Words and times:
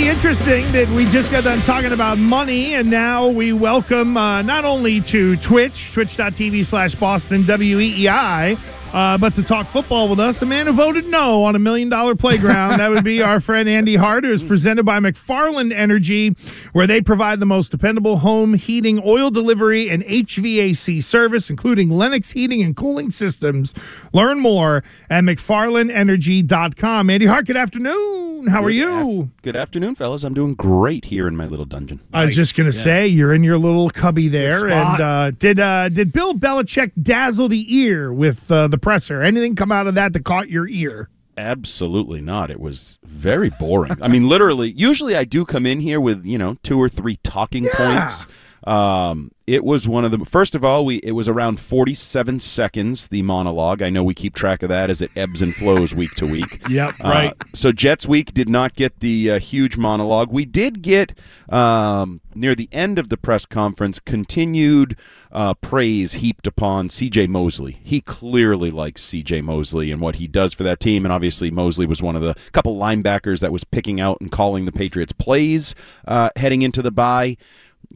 Interesting 0.00 0.66
that 0.72 0.88
we 0.88 1.04
just 1.06 1.30
got 1.30 1.44
done 1.44 1.60
talking 1.60 1.92
about 1.92 2.18
money, 2.18 2.74
and 2.74 2.90
now 2.90 3.28
we 3.28 3.52
welcome 3.52 4.16
uh, 4.16 4.42
not 4.42 4.64
only 4.64 5.00
to 5.02 5.36
Twitch, 5.36 5.92
twitch.tv 5.92 6.64
slash 6.64 6.94
Boston 6.94 7.42
WEEI, 7.44 8.58
uh, 8.92 9.16
but 9.18 9.34
to 9.34 9.42
talk 9.42 9.66
football 9.66 10.08
with 10.08 10.18
us, 10.18 10.42
a 10.42 10.46
man 10.46 10.66
who 10.66 10.72
voted 10.72 11.06
no 11.06 11.44
on 11.44 11.54
a 11.54 11.58
million 11.58 11.88
dollar 11.88 12.14
playground. 12.14 12.78
that 12.78 12.90
would 12.90 13.04
be 13.04 13.22
our 13.30 13.40
friend 13.40 13.68
Andy 13.68 13.96
Hart, 13.96 14.24
who 14.24 14.32
is 14.32 14.42
presented 14.42 14.84
by 14.84 14.98
McFarland 14.98 15.72
Energy, 15.72 16.30
where 16.72 16.86
they 16.86 17.00
provide 17.00 17.40
the 17.40 17.46
most 17.46 17.70
dependable 17.70 18.18
home 18.18 18.54
heating, 18.54 19.00
oil 19.04 19.30
delivery, 19.30 19.88
and 19.88 20.02
HVAC 20.04 21.02
service, 21.02 21.50
including 21.50 21.90
Lennox 21.90 22.32
heating 22.32 22.62
and 22.62 22.74
cooling 22.74 23.10
systems. 23.10 23.74
Learn 24.12 24.40
more 24.40 24.82
at 25.08 25.24
McFarlandEnergy.com. 25.24 27.10
Andy 27.10 27.26
Hart, 27.26 27.46
good 27.46 27.56
afternoon. 27.56 28.46
How 28.48 28.64
are 28.64 28.70
you? 28.70 29.30
Good 29.42 29.56
afternoon, 29.56 29.94
fellas. 29.94 30.24
I'm 30.24 30.34
doing 30.34 30.54
great 30.54 31.04
here 31.04 31.28
in 31.28 31.36
my 31.36 31.44
little 31.44 31.64
dungeon. 31.64 32.00
I 32.12 32.24
was 32.24 32.34
just 32.34 32.56
gonna 32.56 32.72
say 32.72 33.06
you're 33.06 33.34
in 33.34 33.44
your 33.44 33.58
little 33.58 33.90
cubby 33.90 34.28
there, 34.28 34.66
and 34.66 35.00
uh, 35.00 35.30
did 35.32 35.60
uh, 35.60 35.88
did 35.90 36.12
Bill 36.12 36.34
Belichick 36.34 36.92
dazzle 37.00 37.48
the 37.48 37.74
ear 37.76 38.12
with 38.12 38.50
uh, 38.50 38.68
the 38.68 38.78
presser? 38.80 39.22
Anything 39.22 39.54
come 39.54 39.70
out 39.72 39.86
of 39.86 39.94
that 39.94 40.12
that 40.12 40.24
caught 40.24 40.48
your 40.48 40.66
ear? 40.68 41.08
Absolutely 41.36 42.20
not. 42.20 42.50
It 42.50 42.60
was 42.60 42.98
very 43.04 43.50
boring. 43.58 43.96
I 44.02 44.08
mean, 44.08 44.28
literally, 44.28 44.70
usually 44.72 45.16
I 45.16 45.24
do 45.24 45.44
come 45.44 45.64
in 45.64 45.80
here 45.80 46.00
with, 46.00 46.24
you 46.24 46.36
know, 46.36 46.56
two 46.62 46.78
or 46.80 46.88
three 46.88 47.16
talking 47.22 47.66
points. 47.72 48.26
Um, 48.64 49.32
it 49.46 49.64
was 49.64 49.88
one 49.88 50.04
of 50.04 50.10
the 50.10 50.18
first 50.26 50.54
of 50.54 50.62
all, 50.64 50.84
we 50.84 50.96
it 50.96 51.12
was 51.12 51.28
around 51.28 51.58
47 51.58 52.40
seconds 52.40 53.08
the 53.08 53.22
monologue. 53.22 53.80
I 53.80 53.88
know 53.88 54.04
we 54.04 54.12
keep 54.12 54.34
track 54.34 54.62
of 54.62 54.68
that 54.68 54.90
as 54.90 55.00
it 55.00 55.10
ebbs 55.16 55.40
and 55.40 55.54
flows 55.54 55.94
week 55.94 56.14
to 56.16 56.26
week. 56.26 56.60
Yep, 56.68 56.94
Uh, 57.02 57.08
right. 57.08 57.34
so 57.54 57.72
Jets 57.72 58.06
week 58.06 58.34
did 58.34 58.50
not 58.50 58.74
get 58.74 59.00
the 59.00 59.30
uh, 59.30 59.38
huge 59.38 59.78
monologue. 59.78 60.30
We 60.30 60.44
did 60.44 60.82
get 60.82 61.18
um, 61.48 62.20
near 62.34 62.54
the 62.54 62.68
end 62.70 62.98
of 62.98 63.08
the 63.08 63.16
press 63.16 63.46
conference 63.46 63.98
continued 63.98 64.94
uh, 65.32 65.54
praise 65.54 66.14
heaped 66.14 66.46
upon 66.46 66.88
C.J. 66.88 67.26
Mosley. 67.26 67.78
He 67.82 68.00
clearly 68.00 68.70
likes 68.70 69.02
C.J. 69.02 69.42
Mosley 69.42 69.90
and 69.90 70.00
what 70.00 70.16
he 70.16 70.26
does 70.26 70.52
for 70.52 70.62
that 70.64 70.80
team. 70.80 71.04
And 71.04 71.12
obviously, 71.12 71.50
Mosley 71.50 71.86
was 71.86 72.02
one 72.02 72.16
of 72.16 72.22
the 72.22 72.34
couple 72.52 72.76
linebackers 72.76 73.40
that 73.40 73.52
was 73.52 73.64
picking 73.64 74.00
out 74.00 74.20
and 74.20 74.30
calling 74.30 74.64
the 74.64 74.72
Patriots 74.72 75.12
plays 75.12 75.74
uh, 76.06 76.30
heading 76.36 76.62
into 76.62 76.82
the 76.82 76.90
bye 76.90 77.36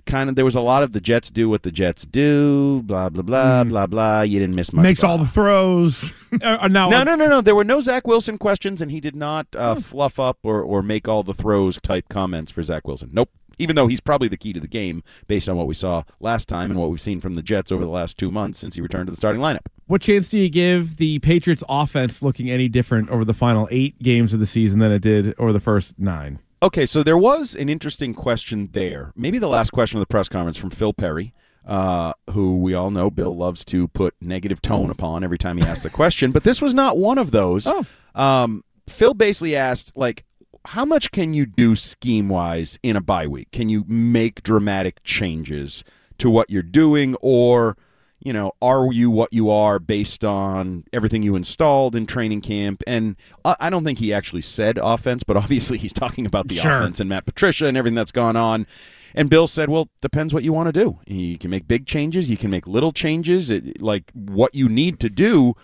kind 0.07 0.29
of 0.29 0.37
there 0.37 0.45
was 0.45 0.57
a 0.57 0.61
lot 0.61 0.83
of 0.83 0.93
the 0.93 1.01
Jets 1.01 1.31
do 1.31 1.49
what 1.49 1.63
the 1.63 1.71
Jets 1.71 2.05
do, 2.05 2.83
blah 2.83 3.09
blah 3.09 3.23
blah 3.23 3.65
blah 3.65 3.87
blah. 3.87 4.21
You 4.23 4.41
didn't 4.41 4.55
miss 4.55 4.73
much. 4.73 4.83
Makes 4.83 5.01
blah. 5.01 5.11
all 5.11 5.19
the 5.19 5.27
throws. 5.27 6.29
Uh, 6.43 6.59
uh, 6.63 6.69
now, 6.69 6.89
No, 6.89 7.03
no, 7.03 7.15
no, 7.15 7.27
no. 7.27 7.41
There 7.41 7.55
were 7.55 7.65
no 7.65 7.81
Zach 7.81 8.07
Wilson 8.07 8.39
questions, 8.39 8.83
and 8.83 8.91
he 8.91 9.01
did 9.01 9.17
not 9.17 9.47
uh, 9.57 9.77
fluff 9.77 10.19
up 10.19 10.39
or, 10.43 10.63
or 10.63 10.83
make 10.83 11.09
all 11.09 11.23
the 11.23 11.35
throws 11.35 11.81
type 11.81 12.09
comments 12.09 12.51
for 12.51 12.63
Zach 12.63 12.87
Wilson. 12.87 13.11
Nope. 13.13 13.31
Even 13.59 13.77
though 13.77 13.87
he's 13.87 14.01
probably 14.01 14.29
the 14.29 14.37
key 14.37 14.53
to 14.53 14.61
the 14.61 14.69
game 14.69 15.03
based 15.27 15.49
on 15.49 15.57
what 15.57 15.67
we 15.67 15.75
saw 15.75 16.03
last 16.21 16.49
time 16.49 16.71
and 16.71 16.81
what 16.81 16.91
we've 16.91 17.01
seen 17.01 17.21
from 17.21 17.35
the 17.35 17.43
Jets 17.43 17.73
over 17.73 17.85
the 17.85 17.91
last 17.91 18.17
two 18.19 18.31
months 18.31 18.59
since 18.59 18.75
he 18.75 18.81
returned 18.81 19.07
to 19.07 19.11
the 19.11 19.17
starting 19.17 19.41
lineup. 19.41 19.67
what 19.87 20.01
chance 20.01 20.29
do 20.31 20.39
you 20.39 20.49
give 20.49 20.97
the 20.97 21.19
Patriots 21.21 21.63
offense 21.69 22.23
looking 22.23 22.51
any 22.51 22.69
different 22.69 23.11
over 23.11 23.25
the 23.25 23.35
final 23.35 23.69
eight 23.71 23.99
games 24.01 24.33
of 24.33 24.41
the 24.41 24.47
season 24.47 24.79
than 24.79 24.93
it 24.93 25.01
did 25.03 25.35
over 25.39 25.53
the 25.53 25.61
first 25.61 25.99
nine? 25.99 26.39
Okay, 26.63 26.87
so 26.87 27.03
there 27.03 27.19
was 27.19 27.55
an 27.55 27.69
interesting 27.69 28.15
question 28.15 28.71
there. 28.73 29.13
Maybe 29.15 29.39
the 29.39 29.49
last 29.49 29.71
question 29.71 29.99
of 29.99 30.01
the 30.01 30.07
press 30.07 30.29
conference 30.31 30.57
from 30.57 30.71
Phil 30.71 30.95
Perry, 30.95 31.35
uh, 31.67 32.15
who 32.31 32.57
we 32.57 32.73
all 32.73 32.91
know 32.91 33.11
Bill 33.11 33.37
loves 33.37 33.65
to 33.67 33.89
put 33.89 34.15
negative 34.21 34.63
tone 34.63 34.89
upon 34.89 35.23
every 35.25 35.37
time 35.37 35.59
he 35.59 35.65
asks 35.65 35.85
a 35.85 35.91
question, 35.91 36.33
but 36.33 36.45
this 36.45 36.63
was 36.63 36.73
not 36.73 36.97
one 36.97 37.19
of 37.19 37.33
those. 37.33 37.67
Oh. 37.67 37.85
Um, 38.15 38.65
Phil 38.89 39.13
basically 39.13 39.57
asked, 39.57 39.95
like, 39.95 40.25
how 40.67 40.85
much 40.85 41.11
can 41.11 41.35
you 41.35 41.47
do 41.47 41.77
scheme 41.77 42.29
wise 42.29 42.79
in 42.83 42.97
a 42.97 43.01
bye 43.01 43.27
week? 43.27 43.51
Can 43.53 43.69
you 43.69 43.85
make 43.87 44.43
dramatic 44.43 45.03
changes 45.05 45.85
to 46.19 46.31
what 46.31 46.51
you're 46.51 46.63
doing, 46.63 47.15
or 47.21 47.77
you 48.21 48.33
know, 48.33 48.53
are 48.63 48.91
you 48.91 49.11
what 49.11 49.31
you 49.35 49.51
are 49.51 49.79
based 49.79 50.25
on 50.25 50.85
everything 50.95 51.23
you 51.23 51.37
installed 51.37 51.95
in 51.95 52.07
training 52.07 52.41
camp? 52.41 52.83
And 52.87 53.17
I 53.45 53.69
don't 53.69 53.85
think 53.85 53.99
he 53.99 54.15
actually 54.15 54.41
said 54.41 54.79
offense, 54.83 55.23
but 55.25 55.37
obviously 55.45 55.77
he's 55.77 55.93
talking 55.93 56.25
about 56.25 56.49
the 56.49 56.55
Sure. 56.55 56.79
offense 56.79 57.01
and 57.01 57.09
Matt 57.09 57.27
Patricia 57.27 57.67
and 57.67 57.77
everything 57.77 57.97
that's 57.97 58.13
gone 58.13 58.37
on. 58.37 58.67
And 59.15 59.29
Bill 59.29 59.47
said, 59.47 59.69
"Well, 59.69 59.91
depends 60.01 60.33
what 60.33 60.43
you 60.43 60.53
want 60.53 60.73
to 60.73 60.73
do. 60.73 60.99
You 61.07 61.37
can 61.39 61.51
make 61.51 61.69
big 61.69 61.87
changes, 61.87 62.31
you 62.31 62.37
can 62.37 62.51
make 62.51 62.67
little 62.67 62.91
changes, 62.93 63.51
it, 63.51 63.81
like 63.83 64.11
what 64.15 64.55
you 64.55 64.69
need 64.69 64.99
to 65.01 65.11
do. 65.11 65.55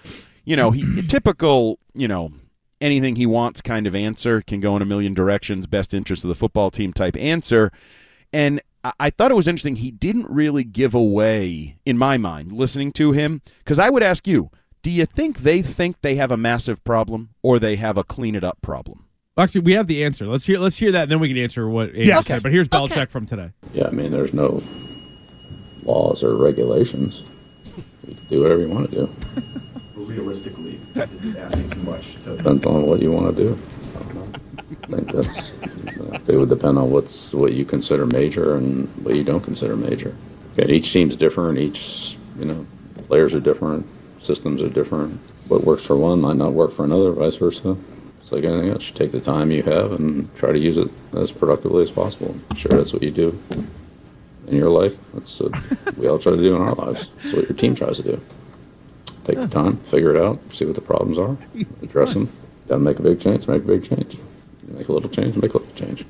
You 0.45 0.57
know, 0.57 0.71
he 0.71 1.03
typical, 1.03 1.79
you 1.95 2.09
know, 2.09 2.31
anything 2.81 3.17
he 3.17 3.27
wants 3.27 3.61
kind 3.61 3.87
of 3.87 3.95
answer 3.95 4.41
can 4.41 4.61
go 4.61 4.75
in 4.77 4.83
a 4.83 4.87
million 4.87 5.15
directions, 5.15 5.67
best 5.67 5.93
interest 5.95 6.25
of 6.25 6.29
the 6.29 6.35
football 6.35 6.71
team 6.71 6.93
type 6.93 7.17
answer. 7.17 7.71
And 8.33 8.61
I- 8.83 8.93
I 8.99 9.11
thought 9.11 9.31
it 9.31 9.35
was 9.37 9.47
interesting. 9.49 9.77
He 9.77 9.91
didn't 9.91 10.31
really 10.31 10.65
give 10.65 10.95
away, 10.95 11.77
in 11.85 11.99
my 11.99 12.17
mind, 12.17 12.53
listening 12.53 12.93
to 12.93 13.13
him, 13.13 13.43
because 13.59 13.79
I 13.79 13.91
would 13.91 14.03
ask 14.03 14.27
you, 14.27 14.51
do 14.83 14.91
you 14.91 15.05
think 15.05 15.41
they 15.41 15.61
think 15.61 16.01
they 16.01 16.15
have 16.15 16.31
a 16.33 16.39
massive 16.39 16.83
problem 16.85 17.31
or 17.43 17.59
they 17.59 17.77
have 17.77 17.99
a 17.99 18.05
clean 18.05 18.35
it 18.35 18.43
up 18.43 18.63
problem? 18.63 19.05
Actually, 19.37 19.61
we 19.63 19.73
have 19.73 19.87
the 19.87 20.03
answer. 20.05 20.27
Let's 20.27 20.47
hear. 20.47 20.59
Let's 20.59 20.77
hear 20.79 20.91
that, 20.93 21.03
and 21.05 21.11
then 21.13 21.21
we 21.21 21.29
can 21.29 21.37
answer 21.39 21.69
what 21.69 21.91
Andy 21.91 22.05
Yeah, 22.07 22.21
said. 22.23 22.43
But 22.43 22.53
here's 22.53 22.69
Belichick 22.69 23.11
from 23.11 23.27
today. 23.27 23.51
Yeah, 23.73 23.87
I 23.87 23.91
mean, 23.91 24.11
there's 24.11 24.35
no 24.35 24.63
laws 25.85 26.23
or 26.23 26.35
regulations. 26.37 27.25
You 28.07 28.15
can 28.15 28.27
do 28.29 28.41
whatever 28.41 28.61
you 28.61 28.69
want 28.69 28.91
to 28.91 28.97
do. 28.97 29.15
Realistically, 30.05 30.81
asking 30.97 31.71
too 31.71 31.83
much 31.83 32.15
to 32.21 32.37
Depends 32.37 32.67
on 32.67 32.87
what 32.87 33.01
you 33.01 33.13
want 33.13 33.37
to 33.37 33.43
do. 33.43 33.59
I 34.71 34.87
think 34.87 35.13
that's 35.13 35.55
it 36.29 36.37
would 36.37 36.49
depend 36.49 36.79
on 36.79 36.91
what's 36.91 37.33
what 37.33 37.53
you 37.53 37.65
consider 37.65 38.07
major 38.07 38.57
and 38.57 38.89
what 39.05 39.15
you 39.15 39.25
don't 39.25 39.43
consider 39.43 39.77
major. 39.77 40.15
Again, 40.55 40.71
each 40.71 40.93
team's 40.93 41.17
different. 41.17 41.59
Each 41.59 42.17
you 42.39 42.45
know, 42.47 42.67
players 43.09 43.35
are 43.35 43.41
different. 43.41 43.87
Systems 44.19 44.63
are 44.63 44.69
different. 44.69 45.19
What 45.49 45.65
works 45.65 45.85
for 45.85 45.97
one 45.97 46.21
might 46.21 46.37
not 46.37 46.53
work 46.53 46.73
for 46.73 46.85
another. 46.85 47.13
Vice 47.13 47.37
versa. 47.37 47.77
It's 48.21 48.33
like 48.33 48.45
anything 48.45 48.71
else. 48.71 48.89
You 48.89 48.95
take 48.95 49.13
the 49.13 49.21
time 49.21 49.51
you 49.51 49.63
have 49.63 49.93
and 49.93 50.35
try 50.37 50.53
to 50.53 50.59
use 50.59 50.79
it 50.79 50.89
as 51.15 51.31
productively 51.31 51.83
as 51.83 51.91
possible. 51.91 52.37
Sure, 52.55 52.77
that's 52.77 52.93
what 52.93 53.03
you 53.03 53.11
do 53.11 53.39
in 54.47 54.57
your 54.57 54.71
life. 54.71 54.97
That's 55.15 55.41
what 55.41 55.97
we 55.97 56.09
all 56.09 56.19
try 56.19 56.33
to 56.33 56.39
do 56.39 56.55
in 56.55 56.63
our 56.63 56.75
lives. 56.75 57.11
That's 57.23 57.35
what 57.35 57.49
your 57.49 57.57
team 57.57 57.75
tries 57.75 57.97
to 57.97 58.03
do. 58.03 58.21
Take 59.25 59.37
the 59.37 59.49
time, 59.49 59.77
figure 59.79 60.15
it 60.15 60.23
out, 60.23 60.41
see 60.53 60.65
what 60.65 60.75
the 60.75 60.81
problems 60.81 61.19
are, 61.19 61.37
address 61.83 62.15
them. 62.15 62.29
Got 62.69 62.77
to 62.77 62.81
make 62.81 62.99
a 62.99 63.03
big 63.03 63.21
change, 63.21 63.47
make 63.47 63.63
a 63.63 63.67
big 63.67 63.85
change. 63.89 64.17
Make 64.69 64.89
a 64.89 64.93
little 64.93 65.11
change, 65.11 65.37
make 65.37 65.55
a 65.55 65.59
little 65.59 65.75
change. 65.75 66.05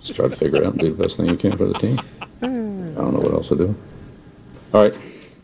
Just 0.00 0.14
try 0.14 0.28
to 0.28 0.36
figure 0.36 0.58
it 0.58 0.66
out 0.66 0.72
and 0.72 0.80
do 0.80 0.94
the 0.94 1.02
best 1.02 1.16
thing 1.16 1.26
you 1.26 1.36
can 1.36 1.56
for 1.56 1.66
the 1.66 1.74
team. 1.74 1.98
I 2.42 2.46
don't 2.46 3.14
know 3.14 3.20
what 3.20 3.32
else 3.32 3.48
to 3.48 3.56
do. 3.56 3.74
All 4.74 4.82
right, 4.82 4.94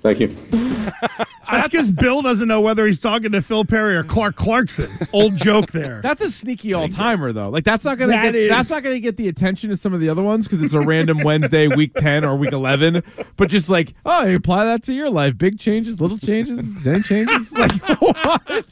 thank 0.02 0.20
you. 0.20 0.36
That's 1.50 1.68
because 1.68 1.90
Bill 1.92 2.22
doesn't 2.22 2.46
know 2.48 2.60
whether 2.60 2.86
he's 2.86 3.00
talking 3.00 3.32
to 3.32 3.40
Phil 3.42 3.64
Perry 3.64 3.96
or 3.96 4.04
Clark 4.04 4.36
Clarkson. 4.36 4.90
Old 5.12 5.36
joke 5.36 5.72
there. 5.72 6.00
That's 6.02 6.20
a 6.22 6.30
sneaky 6.30 6.74
all 6.74 6.88
timer 6.88 7.32
though. 7.32 7.48
Like 7.48 7.64
that's 7.64 7.84
not 7.84 7.98
gonna 7.98 8.12
That 8.12 8.22
get 8.24 8.34
is. 8.34 8.50
that's 8.50 8.70
not 8.70 8.82
gonna 8.82 9.00
get 9.00 9.16
the 9.16 9.28
attention 9.28 9.70
of 9.72 9.78
some 9.78 9.92
of 9.94 10.00
the 10.00 10.08
other 10.08 10.22
ones 10.22 10.46
because 10.46 10.62
it's 10.62 10.74
a 10.74 10.80
random 10.80 11.18
Wednesday, 11.22 11.66
week 11.68 11.94
ten 11.94 12.24
or 12.24 12.36
week 12.36 12.52
eleven. 12.52 13.02
But 13.36 13.48
just 13.50 13.68
like, 13.68 13.94
oh, 14.04 14.24
you 14.24 14.36
apply 14.36 14.64
that 14.66 14.82
to 14.84 14.92
your 14.92 15.10
life. 15.10 15.38
Big 15.38 15.58
changes, 15.58 16.00
little 16.00 16.18
changes, 16.18 16.74
any 16.86 17.02
changes. 17.02 17.52
Like 17.58 17.72
what? 18.00 18.66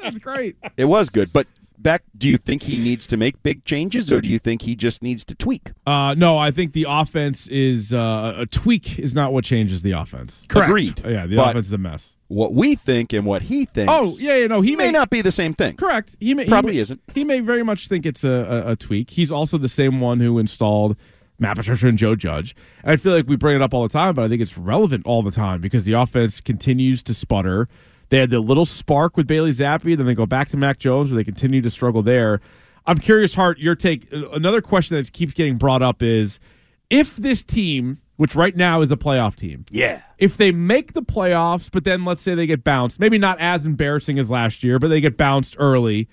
That's 0.00 0.18
great. 0.18 0.56
It 0.76 0.84
was 0.84 1.08
good, 1.10 1.32
but 1.32 1.46
back, 1.82 2.04
do 2.16 2.28
you 2.28 2.36
think 2.36 2.62
he 2.62 2.82
needs 2.82 3.06
to 3.08 3.16
make 3.16 3.42
big 3.42 3.64
changes 3.64 4.12
or 4.12 4.20
do 4.20 4.28
you 4.28 4.38
think 4.38 4.62
he 4.62 4.74
just 4.76 5.02
needs 5.02 5.24
to 5.26 5.34
tweak? 5.34 5.72
Uh, 5.86 6.14
no, 6.16 6.38
I 6.38 6.50
think 6.50 6.72
the 6.72 6.86
offense 6.88 7.46
is 7.48 7.92
uh, 7.92 8.34
a 8.38 8.46
tweak 8.46 8.98
is 8.98 9.14
not 9.14 9.32
what 9.32 9.44
changes 9.44 9.82
the 9.82 9.92
offense. 9.92 10.42
Correct. 10.48 10.68
Agreed. 10.68 11.02
Yeah, 11.04 11.26
the 11.26 11.36
But 11.36 11.50
offense 11.50 11.66
is 11.66 11.72
a 11.72 11.78
mess. 11.78 12.16
What 12.28 12.54
we 12.54 12.74
think 12.76 13.12
and 13.12 13.26
what 13.26 13.42
he 13.42 13.66
thinks 13.66 13.92
Oh 13.94 14.16
yeah, 14.18 14.36
yeah, 14.36 14.46
no, 14.46 14.62
he, 14.62 14.70
he 14.70 14.76
may 14.76 14.90
not 14.90 15.10
be 15.10 15.20
the 15.20 15.30
same 15.30 15.52
thing. 15.52 15.76
Correct. 15.76 16.16
He 16.18 16.32
may, 16.32 16.46
Probably 16.46 16.72
he 16.72 16.78
may, 16.78 16.82
isn't. 16.82 17.00
He 17.14 17.24
may 17.24 17.40
very 17.40 17.62
much 17.62 17.88
think 17.88 18.06
it's 18.06 18.24
a, 18.24 18.64
a, 18.66 18.70
a 18.72 18.76
tweak. 18.76 19.10
He's 19.10 19.30
also 19.30 19.58
the 19.58 19.68
same 19.68 20.00
one 20.00 20.20
who 20.20 20.38
installed 20.38 20.96
Matt 21.38 21.56
Patricia 21.56 21.88
and 21.88 21.98
Joe 21.98 22.14
Judge. 22.14 22.54
And 22.82 22.92
I 22.92 22.96
feel 22.96 23.12
like 23.12 23.26
we 23.26 23.36
bring 23.36 23.56
it 23.56 23.62
up 23.62 23.74
all 23.74 23.82
the 23.82 23.88
time, 23.88 24.14
but 24.14 24.22
I 24.22 24.28
think 24.28 24.40
it's 24.40 24.56
relevant 24.56 25.04
all 25.04 25.22
the 25.22 25.30
time 25.30 25.60
because 25.60 25.84
the 25.84 25.92
offense 25.92 26.40
continues 26.40 27.02
to 27.02 27.14
sputter. 27.14 27.68
They 28.12 28.18
had 28.18 28.28
the 28.28 28.40
little 28.40 28.66
spark 28.66 29.16
with 29.16 29.26
Bailey 29.26 29.52
Zappe, 29.52 29.96
then 29.96 30.04
they 30.04 30.14
go 30.14 30.26
back 30.26 30.50
to 30.50 30.58
Mac 30.58 30.78
Jones, 30.78 31.10
where 31.10 31.16
they 31.16 31.24
continue 31.24 31.62
to 31.62 31.70
struggle 31.70 32.02
there. 32.02 32.42
I'm 32.84 32.98
curious, 32.98 33.34
Hart, 33.36 33.58
your 33.58 33.74
take. 33.74 34.06
Another 34.12 34.60
question 34.60 34.98
that 34.98 35.10
keeps 35.14 35.32
getting 35.32 35.56
brought 35.56 35.80
up 35.80 36.02
is 36.02 36.38
if 36.90 37.16
this 37.16 37.42
team, 37.42 37.96
which 38.16 38.34
right 38.34 38.54
now 38.54 38.82
is 38.82 38.90
a 38.90 38.98
playoff 38.98 39.34
team, 39.34 39.64
Yeah. 39.70 40.02
if 40.18 40.36
they 40.36 40.52
make 40.52 40.92
the 40.92 41.00
playoffs, 41.00 41.70
but 41.72 41.84
then 41.84 42.04
let's 42.04 42.20
say 42.20 42.34
they 42.34 42.46
get 42.46 42.62
bounced, 42.62 43.00
maybe 43.00 43.16
not 43.16 43.38
as 43.40 43.64
embarrassing 43.64 44.18
as 44.18 44.28
last 44.28 44.62
year, 44.62 44.78
but 44.78 44.88
they 44.88 45.00
get 45.00 45.16
bounced 45.16 45.56
early, 45.58 46.06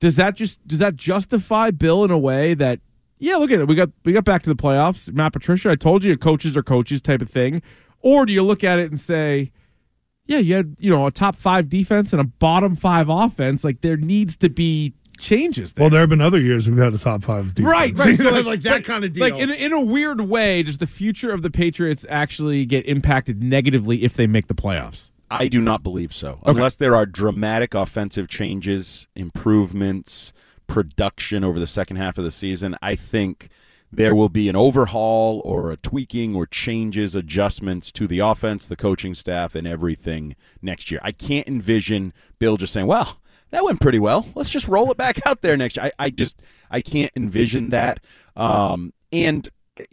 does 0.00 0.16
that 0.16 0.34
just 0.34 0.66
does 0.66 0.80
that 0.80 0.96
justify 0.96 1.70
Bill 1.70 2.02
in 2.02 2.10
a 2.10 2.18
way 2.18 2.52
that 2.54 2.80
yeah, 3.20 3.36
look 3.36 3.52
at 3.52 3.60
it, 3.60 3.68
we 3.68 3.76
got 3.76 3.90
we 4.04 4.10
got 4.12 4.24
back 4.24 4.42
to 4.42 4.50
the 4.50 4.60
playoffs, 4.60 5.12
Matt 5.12 5.34
Patricia, 5.34 5.70
I 5.70 5.76
told 5.76 6.02
you 6.02 6.16
coaches 6.16 6.56
are 6.56 6.64
coaches 6.64 7.00
type 7.00 7.22
of 7.22 7.30
thing, 7.30 7.62
or 8.00 8.26
do 8.26 8.32
you 8.32 8.42
look 8.42 8.64
at 8.64 8.80
it 8.80 8.90
and 8.90 8.98
say, 8.98 9.52
yeah, 10.32 10.38
you 10.38 10.54
had 10.54 10.76
you 10.78 10.90
know 10.90 11.06
a 11.06 11.10
top 11.10 11.36
five 11.36 11.68
defense 11.68 12.12
and 12.12 12.20
a 12.20 12.24
bottom 12.24 12.74
five 12.76 13.08
offense, 13.08 13.64
like 13.64 13.80
there 13.80 13.96
needs 13.96 14.36
to 14.38 14.48
be 14.48 14.94
changes 15.18 15.72
there. 15.72 15.82
Well, 15.84 15.90
there 15.90 16.00
have 16.00 16.08
been 16.08 16.20
other 16.20 16.40
years 16.40 16.68
we've 16.68 16.78
had 16.78 16.94
a 16.94 16.98
top 16.98 17.22
five 17.22 17.54
defense. 17.54 17.70
Right, 17.70 17.98
right. 17.98 18.18
So 18.18 18.30
like, 18.30 18.44
like 18.44 18.62
that 18.62 18.72
like- 18.72 18.84
kind 18.84 19.04
of 19.04 19.12
deal. 19.12 19.22
Like 19.22 19.34
in, 19.34 19.50
in 19.50 19.72
a 19.72 19.80
weird 19.80 20.22
way, 20.22 20.62
does 20.62 20.78
the 20.78 20.86
future 20.86 21.30
of 21.32 21.42
the 21.42 21.50
Patriots 21.50 22.06
actually 22.08 22.64
get 22.64 22.86
impacted 22.86 23.42
negatively 23.42 24.04
if 24.04 24.14
they 24.14 24.26
make 24.26 24.48
the 24.48 24.54
playoffs? 24.54 25.10
I 25.30 25.48
do 25.48 25.60
not 25.62 25.82
believe 25.82 26.12
so. 26.12 26.40
Unless 26.44 26.76
there 26.76 26.94
are 26.94 27.06
dramatic 27.06 27.74
offensive 27.74 28.28
changes, 28.28 29.08
improvements, 29.16 30.32
production 30.66 31.42
over 31.42 31.58
the 31.58 31.66
second 31.66 31.96
half 31.96 32.18
of 32.18 32.24
the 32.24 32.30
season, 32.30 32.76
I 32.82 32.96
think 32.96 33.48
there 33.92 34.14
will 34.14 34.30
be 34.30 34.48
an 34.48 34.56
overhaul 34.56 35.42
or 35.44 35.70
a 35.70 35.76
tweaking 35.76 36.34
or 36.34 36.46
changes, 36.46 37.14
adjustments 37.14 37.92
to 37.92 38.06
the 38.06 38.20
offense, 38.20 38.66
the 38.66 38.76
coaching 38.76 39.14
staff, 39.14 39.54
and 39.54 39.66
everything 39.66 40.34
next 40.62 40.90
year. 40.90 41.00
I 41.02 41.12
can't 41.12 41.46
envision 41.46 42.14
Bill 42.38 42.56
just 42.56 42.72
saying, 42.72 42.86
well, 42.86 43.20
that 43.50 43.64
went 43.64 43.80
pretty 43.80 43.98
well. 43.98 44.26
Let's 44.34 44.48
just 44.48 44.66
roll 44.66 44.90
it 44.90 44.96
back 44.96 45.20
out 45.26 45.42
there 45.42 45.56
next 45.56 45.76
year. 45.76 45.90
I, 45.98 46.06
I 46.06 46.10
just 46.10 46.42
I 46.70 46.80
can't 46.80 47.12
envision 47.14 47.68
that. 47.68 48.00
Um, 48.34 48.94
and 49.12 49.48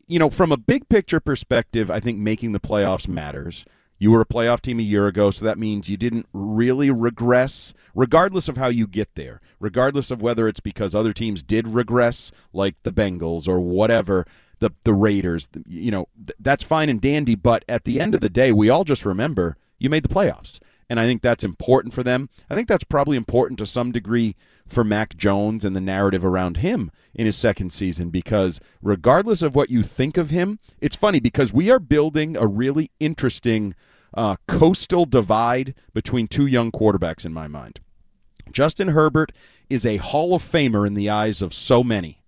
you 0.08 0.18
know, 0.18 0.30
from 0.30 0.52
a 0.52 0.58
big 0.58 0.88
picture 0.90 1.20
perspective, 1.20 1.92
I 1.92 2.00
think 2.00 2.20
making 2.20 2.54
the 2.54 2.60
playoffs 2.60 3.08
matters. 3.08 3.66
You 4.00 4.12
were 4.12 4.22
a 4.22 4.26
playoff 4.26 4.62
team 4.62 4.80
a 4.80 4.84
year 4.84 5.08
ago, 5.08 5.30
so 5.30 5.44
that 5.44 5.60
means 5.60 5.90
you 5.90 5.98
didn't 5.98 6.28
really 6.32 6.90
regress, 6.90 7.74
regardless 7.94 8.48
of 8.48 8.56
how 8.56 8.68
you 8.70 8.88
get 8.88 9.16
there, 9.16 9.42
regardless 9.60 10.10
of 10.10 10.22
whether 10.22 10.48
it's 10.48 10.62
because 10.62 10.96
other 10.96 11.12
teams 11.12 11.44
did 11.44 11.68
regress, 11.68 12.32
like 12.54 12.76
the 12.84 12.94
Bengals 12.94 13.48
or 13.48 13.60
whatever, 13.60 14.26
the 14.60 14.72
the 14.86 14.94
Raiders. 14.94 15.50
You 15.68 15.92
know, 15.92 16.08
th- 16.16 16.38
that's 16.40 16.64
fine 16.64 16.88
and 16.88 17.02
dandy, 17.02 17.36
but 17.36 17.66
at 17.68 17.84
the 17.84 18.00
end 18.00 18.16
of 18.16 18.22
the 18.22 18.30
day, 18.30 18.54
we 18.54 18.70
all 18.70 18.86
just 18.86 19.06
remember 19.06 19.58
you 19.78 19.90
made 19.90 20.04
the 20.04 20.10
playoffs. 20.10 20.60
And 20.90 21.00
I 21.00 21.06
think 21.06 21.22
that's 21.22 21.44
important 21.44 21.94
for 21.94 22.02
them. 22.04 22.30
I 22.50 22.56
think 22.56 22.68
that's 22.68 22.84
probably 22.84 23.16
important 23.16 23.60
to 23.60 23.66
some 23.66 23.92
degree 23.92 24.36
for 24.68 24.84
Mac 24.84 25.16
Jones 25.16 25.64
and 25.64 25.76
the 25.76 25.82
narrative 25.82 26.26
around 26.26 26.58
him 26.58 26.92
in 27.14 27.26
his 27.26 27.36
second 27.36 27.72
season 27.72 28.10
because 28.10 28.60
regardless 28.82 29.42
of 29.42 29.56
what 29.56 29.70
you 29.70 29.84
think 29.84 30.18
of 30.18 30.30
him, 30.30 30.60
it's 30.80 30.96
funny 30.96 31.20
because 31.20 31.54
we 31.54 31.70
are 31.70 31.80
building 31.80 32.36
a 32.36 32.48
really 32.48 32.90
interesting 33.00 33.76
uh, 34.14 34.36
coastal 34.48 35.06
divide 35.06 35.76
between 35.94 36.28
two 36.28 36.48
young 36.48 36.72
quarterbacks 36.72 37.26
in 37.26 37.34
my 37.34 37.48
mind. 37.48 37.80
Justin 38.52 38.90
Herbert 38.90 39.32
is 39.70 39.86
a 39.86 39.98
Hall 39.98 40.34
of 40.34 40.44
Famer 40.44 40.88
in 40.88 40.96
the 40.96 41.10
eyes 41.10 41.42
of 41.42 41.54
so 41.54 41.84
many. 41.84 42.19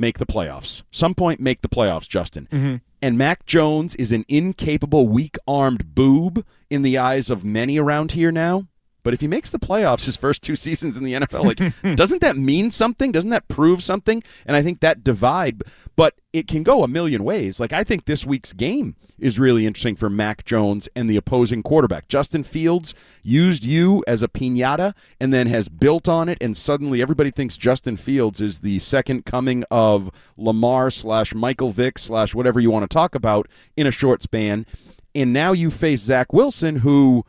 Make 0.00 0.16
the 0.16 0.24
playoffs. 0.24 0.82
Some 0.90 1.14
point, 1.14 1.40
make 1.40 1.60
the 1.60 1.68
playoffs, 1.68 2.08
Justin. 2.08 2.48
Mm-hmm. 2.50 2.76
And 3.02 3.18
Mac 3.18 3.44
Jones 3.44 3.94
is 3.96 4.12
an 4.12 4.24
incapable, 4.28 5.06
weak 5.06 5.36
armed 5.46 5.94
boob 5.94 6.42
in 6.70 6.80
the 6.80 6.96
eyes 6.96 7.28
of 7.28 7.44
many 7.44 7.78
around 7.78 8.12
here 8.12 8.32
now. 8.32 8.66
But 9.02 9.14
if 9.14 9.20
he 9.20 9.26
makes 9.26 9.50
the 9.50 9.58
playoffs 9.58 10.04
his 10.04 10.16
first 10.16 10.42
two 10.42 10.56
seasons 10.66 10.96
in 10.96 11.04
the 11.04 11.14
NFL, 11.14 11.44
like 11.44 11.96
doesn't 11.96 12.20
that 12.20 12.36
mean 12.36 12.70
something? 12.70 13.12
Doesn't 13.12 13.30
that 13.30 13.48
prove 13.48 13.82
something? 13.82 14.22
And 14.46 14.56
I 14.56 14.62
think 14.62 14.80
that 14.80 15.04
divide, 15.04 15.62
but 15.96 16.14
it 16.32 16.46
can 16.46 16.62
go 16.62 16.82
a 16.82 16.88
million 16.88 17.24
ways. 17.24 17.60
Like 17.60 17.72
I 17.72 17.84
think 17.84 18.04
this 18.04 18.24
week's 18.24 18.52
game 18.52 18.96
is 19.20 19.38
really 19.38 19.66
interesting 19.66 19.96
for 19.96 20.08
Mac 20.08 20.44
Jones 20.44 20.88
and 20.96 21.08
the 21.08 21.16
opposing 21.16 21.62
quarterback. 21.62 22.08
Justin 22.08 22.42
Fields 22.42 22.94
used 23.22 23.64
you 23.64 24.02
as 24.06 24.22
a 24.22 24.28
pinata 24.28 24.94
and 25.20 25.32
then 25.32 25.46
has 25.46 25.68
built 25.68 26.08
on 26.08 26.28
it, 26.28 26.38
and 26.40 26.56
suddenly 26.56 27.02
everybody 27.02 27.30
thinks 27.30 27.56
Justin 27.56 27.96
Fields 27.96 28.40
is 28.40 28.60
the 28.60 28.78
second 28.78 29.26
coming 29.26 29.64
of 29.70 30.10
Lamar 30.36 30.90
slash 30.90 31.34
Michael 31.34 31.70
Vick 31.70 31.98
slash 31.98 32.34
whatever 32.34 32.60
you 32.60 32.70
want 32.70 32.88
to 32.88 32.94
talk 32.94 33.14
about 33.14 33.46
in 33.76 33.86
a 33.86 33.92
short 33.92 34.22
span. 34.22 34.64
And 35.14 35.32
now 35.32 35.52
you 35.52 35.70
face 35.70 36.00
Zach 36.00 36.32
Wilson, 36.32 36.76
who 36.76 37.24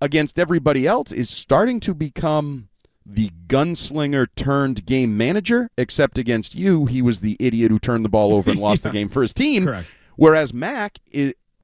against 0.00 0.38
everybody 0.38 0.86
else 0.86 1.12
is 1.12 1.28
starting 1.28 1.80
to 1.80 1.94
become 1.94 2.68
the 3.04 3.30
gunslinger 3.46 4.26
turned 4.36 4.86
game 4.86 5.16
manager, 5.16 5.70
except 5.76 6.18
against 6.18 6.54
you, 6.54 6.86
he 6.86 7.02
was 7.02 7.20
the 7.20 7.36
idiot 7.40 7.70
who 7.70 7.78
turned 7.78 8.04
the 8.04 8.08
ball 8.08 8.34
over 8.34 8.50
and 8.50 8.60
lost 8.60 8.82
the 8.82 8.90
game 8.90 9.08
for 9.08 9.22
his 9.22 9.34
team. 9.34 9.66
Correct. 9.66 9.88
Whereas 10.16 10.52
Mac, 10.52 10.98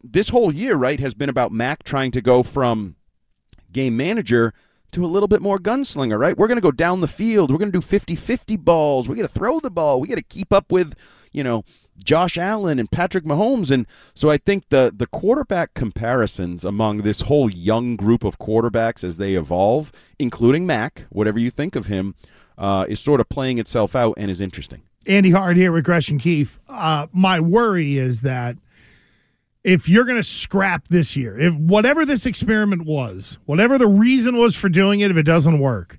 this 0.02 0.30
whole 0.30 0.52
year, 0.52 0.76
right, 0.76 0.98
has 0.98 1.14
been 1.14 1.28
about 1.28 1.52
Mac 1.52 1.82
trying 1.82 2.10
to 2.12 2.20
go 2.20 2.42
from 2.42 2.96
game 3.70 3.96
manager 3.96 4.54
to 4.92 5.04
a 5.04 5.06
little 5.06 5.28
bit 5.28 5.42
more 5.42 5.58
gunslinger, 5.58 6.18
right? 6.18 6.36
We're 6.36 6.48
going 6.48 6.56
to 6.56 6.62
go 6.62 6.70
down 6.70 7.00
the 7.00 7.08
field. 7.08 7.50
We're 7.50 7.58
going 7.58 7.72
to 7.72 7.80
do 7.80 7.86
50-50 7.86 8.64
balls. 8.64 9.08
We 9.08 9.16
got 9.16 9.22
to 9.22 9.28
throw 9.28 9.60
the 9.60 9.70
ball. 9.70 10.00
We 10.00 10.08
got 10.08 10.16
to 10.16 10.22
keep 10.22 10.52
up 10.52 10.72
with, 10.72 10.94
you 11.32 11.44
know, 11.44 11.64
Josh 12.02 12.38
Allen 12.38 12.78
and 12.78 12.90
Patrick 12.90 13.24
Mahomes. 13.24 13.70
And 13.70 13.86
so 14.14 14.30
I 14.30 14.38
think 14.38 14.68
the 14.68 14.92
the 14.94 15.06
quarterback 15.06 15.74
comparisons 15.74 16.64
among 16.64 16.98
this 16.98 17.22
whole 17.22 17.50
young 17.50 17.96
group 17.96 18.24
of 18.24 18.38
quarterbacks 18.38 19.02
as 19.02 19.16
they 19.16 19.34
evolve, 19.34 19.92
including 20.18 20.66
Mac, 20.66 21.04
whatever 21.10 21.38
you 21.38 21.50
think 21.50 21.76
of 21.76 21.86
him, 21.86 22.14
uh, 22.58 22.86
is 22.88 23.00
sort 23.00 23.20
of 23.20 23.28
playing 23.28 23.58
itself 23.58 23.94
out 23.94 24.14
and 24.16 24.30
is 24.30 24.40
interesting. 24.40 24.82
Andy 25.06 25.30
Hart 25.30 25.56
here 25.56 25.72
with 25.72 25.84
Gresh 25.84 26.08
and 26.08 26.20
Keefe. 26.20 26.58
Uh, 26.68 27.06
my 27.12 27.38
worry 27.38 27.96
is 27.96 28.22
that 28.22 28.56
if 29.62 29.88
you're 29.88 30.04
going 30.04 30.16
to 30.16 30.22
scrap 30.22 30.88
this 30.88 31.16
year, 31.16 31.38
if 31.38 31.54
whatever 31.56 32.04
this 32.04 32.26
experiment 32.26 32.86
was, 32.86 33.38
whatever 33.46 33.78
the 33.78 33.86
reason 33.86 34.36
was 34.36 34.56
for 34.56 34.68
doing 34.68 35.00
it, 35.00 35.10
if 35.10 35.16
it 35.16 35.24
doesn't 35.24 35.58
work, 35.58 35.98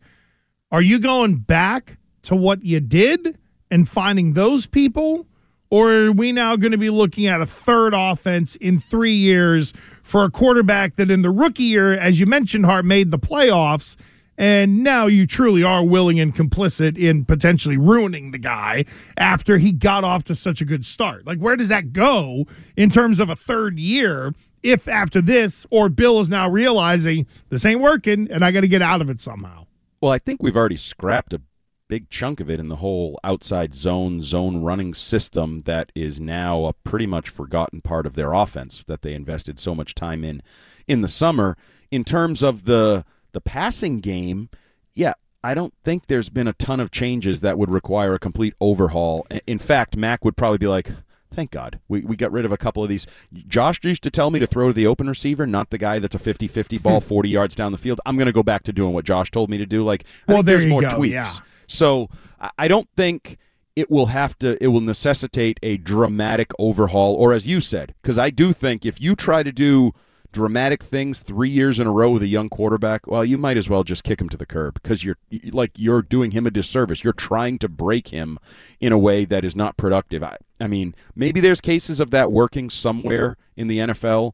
are 0.71 0.81
you 0.81 0.99
going 0.99 1.37
back 1.37 1.97
to 2.23 2.35
what 2.35 2.63
you 2.63 2.79
did 2.79 3.37
and 3.71 3.87
finding 3.87 4.33
those 4.33 4.67
people? 4.67 5.25
Or 5.69 5.91
are 5.91 6.11
we 6.11 6.31
now 6.31 6.55
going 6.55 6.71
to 6.71 6.77
be 6.77 6.89
looking 6.89 7.25
at 7.25 7.41
a 7.41 7.45
third 7.45 7.93
offense 7.93 8.55
in 8.57 8.79
three 8.79 9.15
years 9.15 9.73
for 10.01 10.23
a 10.23 10.31
quarterback 10.31 10.95
that 10.95 11.11
in 11.11 11.21
the 11.21 11.29
rookie 11.29 11.63
year, 11.63 11.93
as 11.93 12.19
you 12.19 12.25
mentioned, 12.25 12.65
Hart 12.65 12.85
made 12.85 13.11
the 13.11 13.19
playoffs? 13.19 13.97
And 14.37 14.83
now 14.83 15.07
you 15.07 15.25
truly 15.25 15.63
are 15.63 15.83
willing 15.83 16.19
and 16.19 16.33
complicit 16.33 16.97
in 16.97 17.25
potentially 17.25 17.75
ruining 17.75 18.31
the 18.31 18.37
guy 18.37 18.85
after 19.17 19.57
he 19.57 19.71
got 19.71 20.03
off 20.03 20.23
to 20.25 20.35
such 20.35 20.61
a 20.61 20.65
good 20.65 20.85
start. 20.85 21.25
Like, 21.25 21.39
where 21.39 21.55
does 21.55 21.69
that 21.69 21.91
go 21.91 22.45
in 22.75 22.91
terms 22.91 23.19
of 23.19 23.31
a 23.31 23.35
third 23.35 23.79
year 23.79 24.33
if 24.61 24.87
after 24.87 25.21
this, 25.21 25.65
or 25.71 25.89
Bill 25.89 26.19
is 26.19 26.29
now 26.29 26.49
realizing 26.49 27.25
this 27.49 27.65
ain't 27.65 27.81
working 27.81 28.27
and 28.31 28.45
I 28.45 28.51
got 28.51 28.61
to 28.61 28.67
get 28.67 28.81
out 28.81 29.01
of 29.01 29.09
it 29.09 29.21
somehow? 29.21 29.65
Well, 30.01 30.11
I 30.11 30.19
think 30.19 30.43
we've 30.43 30.55
already 30.55 30.77
scrapped 30.77 31.33
a 31.33 31.41
big 31.87 32.09
chunk 32.09 32.39
of 32.39 32.49
it 32.49 32.59
in 32.59 32.67
the 32.67 32.77
whole 32.77 33.19
outside 33.23 33.73
zone, 33.73 34.21
zone 34.21 34.61
running 34.61 34.93
system 34.93 35.63
that 35.65 35.91
is 35.95 36.19
now 36.19 36.65
a 36.65 36.73
pretty 36.73 37.05
much 37.05 37.29
forgotten 37.29 37.81
part 37.81 38.05
of 38.05 38.15
their 38.15 38.33
offense 38.33 38.83
that 38.87 39.01
they 39.01 39.13
invested 39.13 39.59
so 39.59 39.73
much 39.73 39.95
time 39.95 40.23
in 40.23 40.41
in 40.87 41.01
the 41.01 41.07
summer. 41.07 41.57
In 41.91 42.03
terms 42.03 42.43
of 42.43 42.65
the 42.65 43.05
the 43.31 43.41
passing 43.41 43.99
game, 43.99 44.49
yeah, 44.93 45.13
I 45.43 45.53
don't 45.53 45.73
think 45.83 46.07
there's 46.07 46.29
been 46.29 46.47
a 46.47 46.53
ton 46.53 46.79
of 46.79 46.91
changes 46.91 47.41
that 47.41 47.57
would 47.57 47.71
require 47.71 48.13
a 48.13 48.19
complete 48.19 48.53
overhaul. 48.59 49.25
In 49.45 49.59
fact, 49.59 49.95
Mac 49.95 50.25
would 50.25 50.35
probably 50.37 50.57
be 50.57 50.67
like, 50.67 50.91
Thank 51.29 51.51
God. 51.51 51.79
We, 51.89 52.01
we 52.01 52.15
got 52.15 52.31
rid 52.31 52.45
of 52.45 52.53
a 52.53 52.57
couple 52.57 52.83
of 52.83 52.89
these. 52.89 53.05
Josh 53.47 53.79
used 53.83 54.01
to 54.03 54.09
tell 54.09 54.31
me 54.31 54.39
to 54.39 54.47
throw 54.47 54.69
to 54.69 54.73
the 54.73 54.87
open 54.87 55.09
receiver, 55.09 55.45
not 55.45 55.69
the 55.71 55.77
guy 55.77 55.99
that's 55.99 56.15
a 56.15 56.19
50 56.19 56.47
50 56.47 56.77
ball 56.77 57.01
40 57.01 57.29
yards 57.29 57.53
down 57.53 57.73
the 57.73 57.77
field. 57.77 57.99
I'm 58.05 58.15
going 58.15 58.27
to 58.27 58.31
go 58.31 58.43
back 58.43 58.63
to 58.63 58.73
doing 58.73 58.93
what 58.93 59.03
Josh 59.03 59.29
told 59.29 59.49
me 59.49 59.57
to 59.57 59.65
do. 59.65 59.83
Like, 59.83 60.05
I 60.27 60.33
Well, 60.33 60.41
there's 60.43 60.65
more 60.65 60.81
go, 60.81 60.89
tweaks. 60.91 61.11
yeah. 61.13 61.31
So 61.67 62.09
I- 62.57 62.67
don't 62.67 62.89
think 62.95 63.37
it 63.75 63.91
will 63.91 64.07
have 64.07 64.37
to, 64.39 64.61
it 64.63 64.67
will 64.67 64.81
necessitate 64.81 65.59
a 65.61 65.77
dramatic 65.77 66.51
overhaul, 66.57 67.13
or 67.13 67.33
as 67.33 67.45
you 67.45 67.59
said, 67.59 67.93
because 68.01 68.17
I 68.17 68.29
do 68.31 68.51
think 68.53 68.85
if 68.85 68.99
you 68.99 69.15
try 69.15 69.43
to 69.43 69.51
do 69.51 69.93
dramatic 70.31 70.83
things 70.83 71.19
three 71.19 71.49
years 71.49 71.79
in 71.79 71.87
a 71.87 71.91
row 71.91 72.11
with 72.11 72.21
a 72.21 72.27
young 72.27 72.49
quarterback, 72.49 73.07
well, 73.07 73.23
you 73.23 73.37
might 73.37 73.57
as 73.57 73.69
well 73.69 73.83
just 73.83 74.03
kick 74.03 74.19
him 74.19 74.29
to 74.29 74.37
the 74.37 74.45
curb 74.45 74.75
because 74.81 75.03
you're 75.03 75.17
like 75.51 75.71
you're 75.75 76.01
doing 76.01 76.31
him 76.31 76.45
a 76.47 76.51
disservice. 76.51 77.03
You're 77.03 77.13
trying 77.13 77.59
to 77.59 77.69
break 77.69 78.07
him 78.09 78.37
in 78.79 78.91
a 78.91 78.97
way 78.97 79.25
that 79.25 79.45
is 79.45 79.55
not 79.55 79.77
productive. 79.77 80.23
I, 80.23 80.37
I 80.59 80.67
mean, 80.67 80.95
maybe 81.15 81.39
there's 81.39 81.61
cases 81.61 81.99
of 81.99 82.11
that 82.11 82.31
working 82.31 82.69
somewhere 82.69 83.37
in 83.55 83.67
the 83.67 83.79
NFL. 83.79 84.33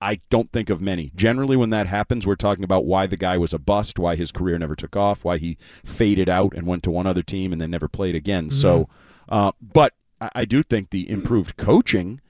I- 0.00 0.20
don't 0.30 0.50
think 0.52 0.70
of 0.70 0.80
many. 0.80 1.12
Generally, 1.14 1.56
when 1.56 1.70
that 1.70 1.86
happens, 1.86 2.26
we're 2.26 2.34
talking 2.36 2.64
about 2.64 2.84
why 2.84 3.06
the 3.06 3.16
guy 3.16 3.36
was 3.38 3.52
a 3.52 3.58
bust, 3.58 3.98
why 3.98 4.16
his 4.16 4.32
career 4.32 4.58
never 4.58 4.74
took 4.74 4.96
off, 4.96 5.24
why 5.24 5.38
he 5.38 5.58
faded 5.84 6.28
out 6.28 6.54
and 6.54 6.66
went 6.66 6.82
to 6.84 6.90
one 6.90 7.06
other 7.06 7.22
team 7.22 7.52
and 7.52 7.60
then 7.60 7.70
never 7.70 7.88
played 7.88 8.14
again. 8.14 8.50
So, 8.50 8.88
uh, 9.28 9.52
but 9.60 9.92
I, 10.20 10.30
I 10.36 10.44
do 10.44 10.62
think 10.62 10.90
the 10.90 11.08
improved 11.08 11.56
coaching 11.56 12.20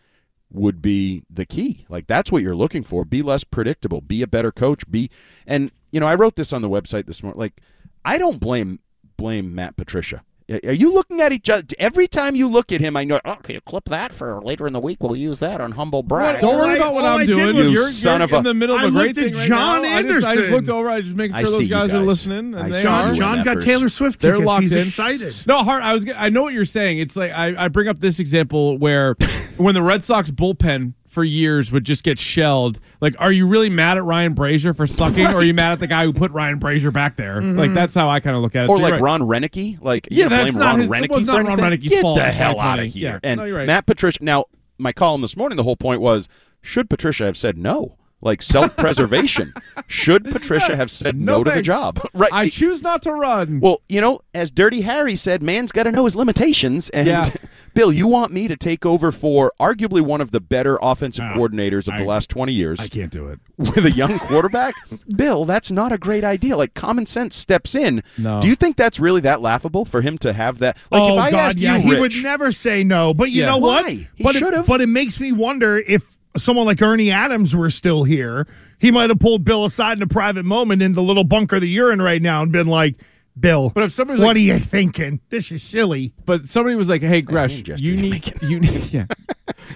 would 0.52 0.80
be 0.80 1.24
the 1.28 1.44
key. 1.44 1.84
Like 1.88 2.06
that's 2.06 2.30
what 2.30 2.42
you're 2.42 2.54
looking 2.54 2.84
for. 2.84 3.04
Be 3.04 3.22
less 3.22 3.44
predictable. 3.44 4.00
Be 4.00 4.22
a 4.22 4.26
better 4.26 4.52
coach. 4.52 4.88
Be 4.90 5.10
and 5.46 5.70
you 5.90 6.00
know 6.00 6.06
I 6.06 6.14
wrote 6.14 6.36
this 6.36 6.52
on 6.52 6.62
the 6.62 6.68
website 6.68 7.06
this 7.06 7.22
morning. 7.22 7.40
Like 7.40 7.60
I 8.04 8.18
don't 8.18 8.38
blame 8.38 8.78
blame 9.16 9.54
Matt 9.54 9.76
Patricia. 9.76 10.22
Are 10.64 10.72
you 10.72 10.92
looking 10.92 11.22
at 11.22 11.32
each 11.32 11.48
other 11.48 11.64
every 11.78 12.06
time 12.06 12.36
you 12.36 12.48
look 12.48 12.70
at 12.70 12.80
him? 12.82 12.96
I 12.98 13.04
know. 13.04 13.18
Oh, 13.24 13.32
Okay, 13.44 13.58
clip 13.64 13.86
that 13.86 14.12
for 14.12 14.42
later 14.42 14.66
in 14.66 14.74
the 14.74 14.80
week. 14.80 14.98
We'll 15.02 15.16
use 15.16 15.38
that 15.38 15.60
on 15.60 15.72
Humble 15.72 16.02
Brag. 16.02 16.38
Don't 16.40 16.58
worry 16.58 16.72
I- 16.72 16.76
about 16.76 16.92
what 16.92 17.04
all 17.04 17.14
I'm 17.16 17.20
I 17.22 17.26
doing. 17.26 17.56
was- 17.56 17.72
you're 17.72 17.82
You 17.84 17.88
son 17.88 18.20
you're 18.20 18.24
of 18.24 18.32
a- 18.32 18.36
in 18.36 18.44
the 18.44 18.52
middle 18.54 18.76
of 18.76 18.82
I 18.82 18.86
a 18.86 18.90
great 18.90 19.16
looked 19.16 19.34
at 19.34 19.38
right 19.40 19.48
John 19.48 19.82
now. 19.82 19.96
I 19.96 20.02
just, 20.02 20.26
I 20.26 20.36
just 20.36 20.50
looked 20.50 20.68
over. 20.68 20.90
I 20.90 21.00
just 21.00 21.16
making 21.16 21.36
sure 21.36 21.44
those 21.50 21.62
you 21.62 21.68
guys, 21.68 21.92
are 21.94 22.00
listening. 22.02 22.54
And 22.54 22.56
I 22.56 22.68
they 22.68 22.82
see 22.82 22.88
are. 22.88 23.12
John 23.14 23.42
got 23.42 23.60
Taylor 23.62 23.88
Swift 23.88 24.20
Tickets. 24.20 24.38
They're 24.38 24.44
locked 24.46 24.62
He's 24.62 24.72
in. 24.74 24.80
excited. 24.80 25.34
No, 25.46 25.62
Hart. 25.64 25.82
I 25.82 25.94
was. 25.94 26.04
I 26.14 26.28
know 26.28 26.42
what 26.42 26.52
you're 26.52 26.64
saying. 26.66 26.98
It's 26.98 27.16
like 27.16 27.32
I, 27.32 27.64
I 27.64 27.68
bring 27.68 27.88
up 27.88 28.00
this 28.00 28.18
example 28.18 28.76
where 28.78 29.14
when 29.56 29.74
the 29.74 29.82
Red 29.82 30.02
Sox 30.02 30.30
bullpen 30.30 30.92
for 31.14 31.24
years 31.24 31.72
would 31.72 31.84
just 31.84 32.02
get 32.02 32.18
shelled. 32.18 32.78
Like, 33.00 33.14
are 33.18 33.32
you 33.32 33.46
really 33.46 33.70
mad 33.70 33.96
at 33.96 34.04
Ryan 34.04 34.34
Brasier 34.34 34.76
for 34.76 34.86
sucking, 34.86 35.26
or 35.26 35.36
are 35.36 35.44
you 35.44 35.54
mad 35.54 35.70
at 35.72 35.78
the 35.80 35.86
guy 35.86 36.04
who 36.04 36.12
put 36.12 36.30
Ryan 36.32 36.60
Brasier 36.60 36.92
back 36.92 37.16
there? 37.16 37.40
Mm-hmm. 37.40 37.58
Like, 37.58 37.72
that's 37.72 37.94
how 37.94 38.10
I 38.10 38.20
kind 38.20 38.36
of 38.36 38.42
look 38.42 38.54
at 38.54 38.64
it. 38.64 38.70
Or 38.70 38.76
So 38.76 38.82
like 38.82 38.90
you're 38.90 38.98
right. 39.00 39.02
Ron 39.02 39.20
Roenicke, 39.22 39.80
like 39.80 40.08
Yeah, 40.10 40.24
gonna 40.28 40.42
that's 40.44 40.56
blame 40.56 40.58
not 40.64 40.70
Ron 40.72 40.80
his- 40.80 40.90
Roenicke 40.90 41.04
it 41.04 41.10
was 41.10 41.20
for 41.24 41.26
not 41.42 41.46
Ron? 41.46 41.58
Roenicke's 41.60 41.88
Get 41.88 42.02
fault 42.02 42.18
the 42.18 42.24
hell 42.24 42.60
out 42.60 42.78
of 42.80 42.86
here! 42.86 43.12
Yeah. 43.12 43.30
And 43.30 43.38
No, 43.40 43.48
right. 43.50 43.66
Matt 43.66 43.86
Patricia. 43.86 44.18
Now, 44.22 44.44
my 44.76 44.92
column 44.92 45.20
this 45.22 45.36
morning, 45.36 45.56
the 45.56 45.62
whole 45.62 45.76
point 45.76 46.00
was: 46.00 46.28
should 46.60 46.90
Patricia 46.90 47.24
have 47.24 47.36
said 47.36 47.56
no? 47.56 47.96
Like 48.24 48.42
self-preservation. 48.42 49.54
should 49.86 50.24
Patricia 50.24 50.74
have 50.76 50.90
said 50.90 51.20
no, 51.20 51.44
to 51.44 51.50
the 51.50 51.62
job? 51.62 52.00
Right. 52.14 52.32
I 52.32 52.48
choose 52.48 52.82
not 52.82 53.02
to 53.02 53.12
run. 53.12 53.60
Well, 53.60 53.82
you 53.88 54.00
know, 54.00 54.20
as 54.34 54.50
Dirty 54.50 54.82
Harry 54.82 55.16
said, 55.16 55.42
man's 55.42 55.72
got 55.72 55.82
to 55.84 55.92
know 55.92 56.04
his 56.04 56.14
limitations. 56.16 56.88
And 56.90 57.06
Yeah. 57.06 57.24
Bill, 57.74 57.92
you 57.92 58.06
want 58.06 58.32
me 58.32 58.46
to 58.46 58.56
take 58.56 58.86
over 58.86 59.10
for 59.10 59.52
arguably 59.60 60.00
one 60.00 60.20
of 60.20 60.30
the 60.30 60.40
better 60.40 60.78
offensive 60.80 61.24
Ah, 61.28 61.34
coordinators 61.34 61.92
of 61.92 61.98
the 61.98 62.04
last 62.04 62.30
20 62.30 62.52
years 62.52 62.78
I 62.78 62.86
can't 62.86 63.10
do 63.10 63.26
it. 63.26 63.40
with 63.58 63.84
a 63.84 63.90
young 63.90 64.20
quarterback? 64.20 64.74
Bill, 65.16 65.44
that's 65.44 65.72
not 65.72 65.90
a 65.92 65.98
great 65.98 66.22
idea. 66.22 66.56
Like 66.56 66.74
common 66.74 67.04
sense 67.04 67.34
steps 67.36 67.74
in. 67.74 68.04
No. 68.16 68.40
Do 68.40 68.46
you 68.46 68.54
think 68.54 68.76
that's 68.76 69.00
really 69.00 69.20
that 69.22 69.40
laughable 69.40 69.84
for 69.84 70.02
him 70.02 70.18
to 70.18 70.32
have 70.32 70.58
that? 70.60 70.76
Like 70.92 71.02
oh 71.02 71.14
if 71.14 71.20
I 71.20 71.30
God, 71.32 71.38
asked 71.40 71.58
yeah, 71.58 71.76
you, 71.76 71.82
he 71.82 71.90
Rich, 71.90 72.00
would 72.00 72.22
never 72.22 72.52
say 72.52 72.84
no. 72.84 73.12
But 73.12 73.32
you 73.32 73.40
Yeah. 73.40 73.46
know 73.46 73.58
what? 73.58 73.84
Why? 73.86 74.08
He 74.14 74.22
but 74.22 74.36
it- 74.36 74.38
should've. 74.38 74.66
But 74.66 74.80
it 74.80 74.86
makes 74.86 75.18
me 75.20 75.32
wonder 75.32 75.76
if 75.78 76.13
someone 76.36 76.66
like 76.66 76.80
Ernie 76.82 77.10
Adams 77.10 77.54
were 77.54 77.70
still 77.70 78.04
here, 78.04 78.46
he 78.80 78.90
might 78.90 79.10
have 79.10 79.18
pulled 79.18 79.44
Bill 79.44 79.64
aside 79.64 79.98
in 79.98 80.02
a 80.02 80.06
private 80.06 80.44
moment 80.44 80.82
in 80.82 80.92
the 80.94 81.02
little 81.02 81.24
bunker 81.24 81.58
that 81.60 81.66
you're 81.66 81.92
in 81.92 82.00
right 82.02 82.20
now 82.22 82.42
and 82.42 82.50
been 82.52 82.66
like, 82.66 82.96
"Bill, 83.38 83.70
But 83.70 83.84
if 83.84 83.92
somebody's 83.92 84.20
what 84.20 84.28
like- 84.28 84.36
are 84.36 84.40
you 84.40 84.58
thinking? 84.58 85.20
This 85.30 85.50
is 85.52 85.62
silly." 85.62 86.12
but 86.26 86.44
somebody 86.46 86.76
was 86.76 86.88
like, 86.88 87.02
"Hey, 87.02 87.20
Gresh, 87.20 87.66
hand 87.66 87.80
you 87.80 87.96
need 87.96 88.32
you 88.42 88.60
need 88.60 88.84
yeah." 88.92 89.06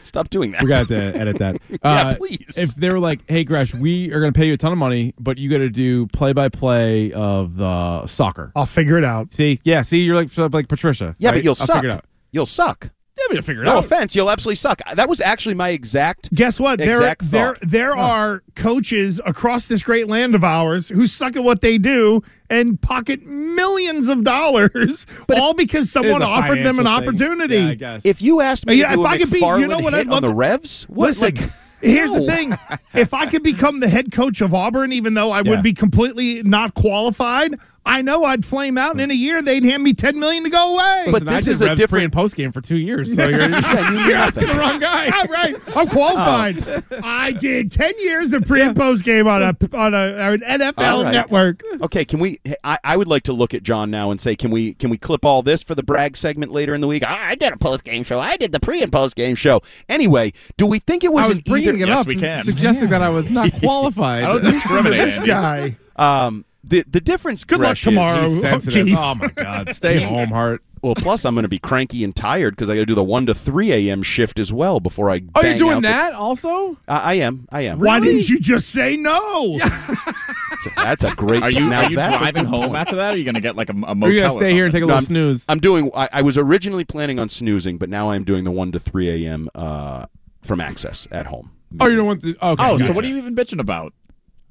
stop 0.03 0.29
doing 0.31 0.51
that. 0.53 0.63
We 0.63 0.69
got 0.69 0.89
to 0.89 0.97
edit 1.17 1.39
that. 1.39 1.59
Yeah, 1.71 1.79
Uh, 1.83 2.15
please. 2.17 2.55
If 2.57 2.75
they 2.75 2.91
were 2.91 2.99
like, 2.99 3.21
"Hey, 3.29 3.45
Gresh, 3.45 3.75
we 3.75 4.13
are 4.13 4.21
going 4.21 4.33
to 4.33 4.39
pay 4.39 4.47
you 4.47 4.55
a 4.55 4.57
ton 4.57 4.73
of 4.73 4.79
money, 4.79 5.15
but 5.19 5.39
you 5.39 5.49
got 5.49 5.59
to 5.59 5.71
do 5.71 6.07
play-by-play 6.09 7.13
of 7.13 7.57
the 7.57 8.07
soccer." 8.07 8.53
I'll 8.57 8.67
figure 8.67 8.99
it 8.99 9.05
out. 9.05 9.33
See, 9.33 9.61
yeah, 9.65 9.83
see, 9.83 9.99
you're 10.01 10.17
like 10.17 10.37
like 10.53 10.69
Patricia. 10.69 11.15
yeah, 11.19 11.29
right? 11.31 11.35
but 11.37 11.45
you'll 11.45 11.53
I'll 11.53 11.55
suck. 11.67 11.77
Figure 11.77 11.91
it 11.91 11.95
out. 11.95 12.05
You'll 12.33 12.47
suck. 12.47 12.91
Yeah, 13.29 13.31
but 13.31 13.35
you'll 13.35 13.43
figure 13.43 13.63
it 13.63 13.67
No 13.67 13.77
out. 13.79 13.85
offense, 13.85 14.17
you'll 14.17 14.31
absolutely 14.31 14.57
suck. 14.57 14.81
That 14.95 15.09
was 15.09 15.21
actually 15.21 15.55
my 15.55 15.71
exact. 15.71 16.33
Guess 16.35 16.59
what? 16.61 16.79
There, 16.79 16.97
Exact 16.97 17.31
there, 17.31 17.55
thought. 17.55 17.59
there 17.63 17.97
are 17.97 18.43
coaches 18.55 19.21
across 19.27 19.69
this 19.69 19.83
great 19.83 20.09
land 20.09 20.35
of 20.35 20.43
ours 20.45 20.89
who 20.89 21.07
suck 21.07 21.37
at 21.37 21.45
what 21.45 21.61
they 21.61 21.79
do 21.79 22.23
and 22.51 22.81
pocket 22.81 23.25
millions 23.27 24.09
of 24.09 24.25
dollars, 24.25 25.07
but 25.27 25.39
all 25.39 25.55
because 25.55 25.91
someone 25.91 26.23
offered 26.23 26.59
them 26.65 26.79
an 26.79 26.85
thing. 26.85 26.93
opportunity. 26.95 27.57
Yeah, 27.57 27.69
I 27.69 27.75
guess. 27.75 28.03
If 28.05 28.23
you 28.23 28.41
asked 28.41 28.67
me 28.67 28.75
Yeah, 28.77 28.91
to 28.91 28.95
do 28.97 29.01
if 29.03 29.07
a 29.07 29.09
I 29.11 29.19
could 29.19 29.31
be- 29.31 29.39
you 29.41 29.67
know 29.67 29.79
what 29.81 29.95
I'd 29.95 30.07
love 30.07 30.25
on 30.25 30.31
the 30.31 30.35
Revs, 30.35 30.85
what, 30.89 31.09
Listen, 31.09 31.35
like, 31.35 31.51
here's 31.81 32.13
the 32.13 32.25
thing: 32.27 32.57
if 32.95 33.15
I 33.15 33.27
could 33.27 33.43
become 33.43 33.81
the 33.81 33.89
head 33.89 34.11
coach 34.13 34.41
of 34.41 34.55
Auburn, 34.55 34.93
even 34.93 35.15
though 35.15 35.31
I 35.31 35.43
Yeah. 35.43 35.51
would 35.51 35.63
be 35.63 35.73
completely 35.73 36.43
not 36.43 36.75
qualified, 36.75 37.55
I 37.89 38.03
know 38.03 38.25
I'd 38.25 38.45
flame 38.45 38.77
out, 38.79 38.93
and 38.93 39.01
in 39.01 39.11
a 39.11 39.15
year 39.15 39.41
they'd 39.43 39.65
hand 39.65 39.83
me 39.83 39.95
ten 39.95 40.19
million 40.19 40.45
to 40.45 40.51
go 40.51 40.75
away. 40.75 41.05
Listen, 41.07 41.13
But 41.27 41.33
this 41.33 41.45
I 41.45 41.47
did 41.47 41.49
is 41.53 41.61
a 41.63 41.65
Revs 41.67 41.77
pre 41.77 41.83
different- 41.85 42.05
and 42.05 42.13
post 42.13 42.37
game 42.37 42.53
for 42.53 42.61
two 42.61 42.77
years, 42.77 43.15
so 43.15 43.27
you're, 43.29 43.41
Yeah, 43.41 43.91
you 43.91 43.97
knew 43.99 44.05
you're 44.09 44.17
asking 44.17 44.49
the 44.49 44.55
wrong 44.55 44.79
guy. 44.81 45.07
All 45.09 45.25
right, 45.27 45.57
I'm 45.77 45.89
qualified. 45.89 46.83
I 47.03 47.33
did 47.33 47.71
ten 47.71 47.95
years 48.01 48.33
of 48.33 48.45
pre 48.47 48.63
and 48.63 48.75
post 48.77 49.05
game 49.05 49.27
on 49.29 49.43
a 49.43 49.57
on 49.77 49.95
a 49.95 49.99
an 50.33 50.41
NFL 50.41 50.79
All 50.79 51.05
right. 51.05 51.13
network. 51.13 51.63
Okay, 51.83 52.05
can 52.05 52.19
we? 52.21 52.39
I, 52.65 52.79
I 52.83 52.97
would 52.97 53.09
like 53.09 53.23
to 53.25 53.33
look 53.33 53.55
at 53.55 53.63
John 53.63 53.91
now 53.91 54.11
and 54.11 54.21
say, 54.21 54.35
can 54.37 54.51
we? 54.51 54.75
Can 54.75 54.91
we 54.91 54.99
clip 54.99 55.25
all 55.25 55.43
this 55.43 55.63
for 55.63 55.75
the 55.75 55.83
brag 55.85 56.17
segment 56.17 56.53
later 56.53 56.75
in 56.75 56.81
the 56.81 56.89
week? 56.89 57.05
I 57.09 57.35
did 57.37 57.53
a 57.53 57.57
post 57.57 57.85
game 57.85 58.03
show. 58.05 58.19
I 58.21 58.37
did 58.37 58.53
the 58.53 58.61
pre 58.61 58.83
and 58.83 58.91
post 58.91 59.15
game 59.15 59.29
Game 59.29 59.35
show. 59.37 59.61
Anyway, 59.91 60.33
do 60.57 60.65
we 60.65 60.79
think 60.79 61.05
it 61.05 61.13
was, 61.13 61.27
I 61.27 61.29
was 61.29 61.39
an 61.39 61.45
bringing 61.45 61.69
either? 61.69 61.85
it 61.85 61.89
Yes, 61.89 61.99
up, 61.99 62.07
we 62.07 62.17
can. 62.17 62.43
suggesting 62.45 62.89
that 62.91 63.03
I 63.03 63.11
was 63.11 63.29
not 63.31 63.53
qualified. 63.61 64.25
I 64.25 64.29
don't 64.29 64.43
discriminate. 64.43 64.99
This 65.01 65.21
guy. 65.21 65.77
Um, 65.97 66.47
the 66.69 66.85
the 66.89 67.01
difference. 67.01 67.45
Good 67.45 67.59
luck 67.61 67.69
Gresh, 67.71 67.79
is- 67.81 67.85
tomorrow. 67.85 68.29
He's 68.29 68.41
sensitive. 68.41 68.87
Keith. 68.87 68.99
Oh 69.01 69.15
my 69.15 69.29
God! 69.29 69.75
Stay 69.75 70.01
home, 70.01 70.29
Hart. 70.31 70.63
Well, 70.81 70.95
plus 70.95 71.25
I'm 71.25 71.35
going 71.35 71.43
to 71.43 71.49
be 71.49 71.59
cranky 71.59 72.05
and 72.05 72.15
tired 72.15 72.55
because 72.55 72.71
I 72.71 72.75
got 72.75 72.83
to 72.83 72.87
do 72.87 72.95
the 72.95 73.03
one 73.03 73.27
to 73.27 73.35
three 73.35 73.73
a.m. 73.73 74.03
shift 74.05 74.39
as 74.39 74.53
well 74.53 74.79
before 74.79 75.11
I. 75.11 75.23
Oh, 75.35 75.45
you're 75.45 75.57
doing 75.57 75.77
out 75.79 75.83
the- 75.83 75.89
that 75.89 76.13
also? 76.13 76.77
I, 76.87 76.99
I 76.99 77.15
am. 77.15 77.49
I 77.51 77.63
am. 77.63 77.81
Really? 77.81 77.89
Why 77.89 78.01
didn't 78.01 78.29
you 78.29 78.39
just 78.39 78.69
say 78.71 78.97
no? 78.97 79.59
That's 80.77 81.03
a 81.05 81.15
great. 81.15 81.43
Are 81.43 81.51
you 81.51 81.69
now 81.69 81.83
are 81.85 81.91
you 81.91 81.97
that's 81.97 82.21
driving 82.21 82.45
home 82.45 82.67
point. 82.67 82.77
after 82.77 82.97
that? 82.97 83.13
Or 83.13 83.15
are 83.15 83.17
you 83.19 83.25
going 83.25 83.35
to 83.37 83.41
get 83.41 83.57
like 83.57 83.71
a, 83.71 83.73
a 83.73 83.95
motel? 83.95 84.05
Are 84.05 84.11
you 84.13 84.21
gonna 84.21 84.35
stay 84.39 84.53
here 84.53 84.65
and 84.65 84.73
take 84.73 84.83
a 84.83 84.87
No, 84.87 84.95
little 84.95 85.07
snooze? 85.07 85.45
I'm 85.49 85.61
doing. 85.61 85.91
I, 85.95 86.09
I 86.13 86.23
was 86.23 86.37
originally 86.39 86.85
planning 86.85 87.19
on 87.19 87.29
snoozing, 87.29 87.79
but 87.79 87.89
now 87.89 88.11
I'm 88.11 88.25
doing 88.25 88.45
the 88.45 88.51
one 88.51 88.73
to 88.73 88.79
three 88.79 89.27
a.m. 89.27 89.49
Uh, 89.55 90.07
from 90.43 90.61
Access 90.61 91.07
at 91.11 91.27
home. 91.27 91.53
oh, 91.81 91.87
you 91.87 91.97
don't 91.97 92.07
want 92.07 92.23
the. 92.23 92.31
Okay. 92.41 92.65
Oh, 92.65 92.79
so 92.79 92.93
what 92.93 93.05
are 93.05 93.09
you 93.09 93.17
even 93.17 93.35
bitching 93.37 93.61
about? 93.61 93.93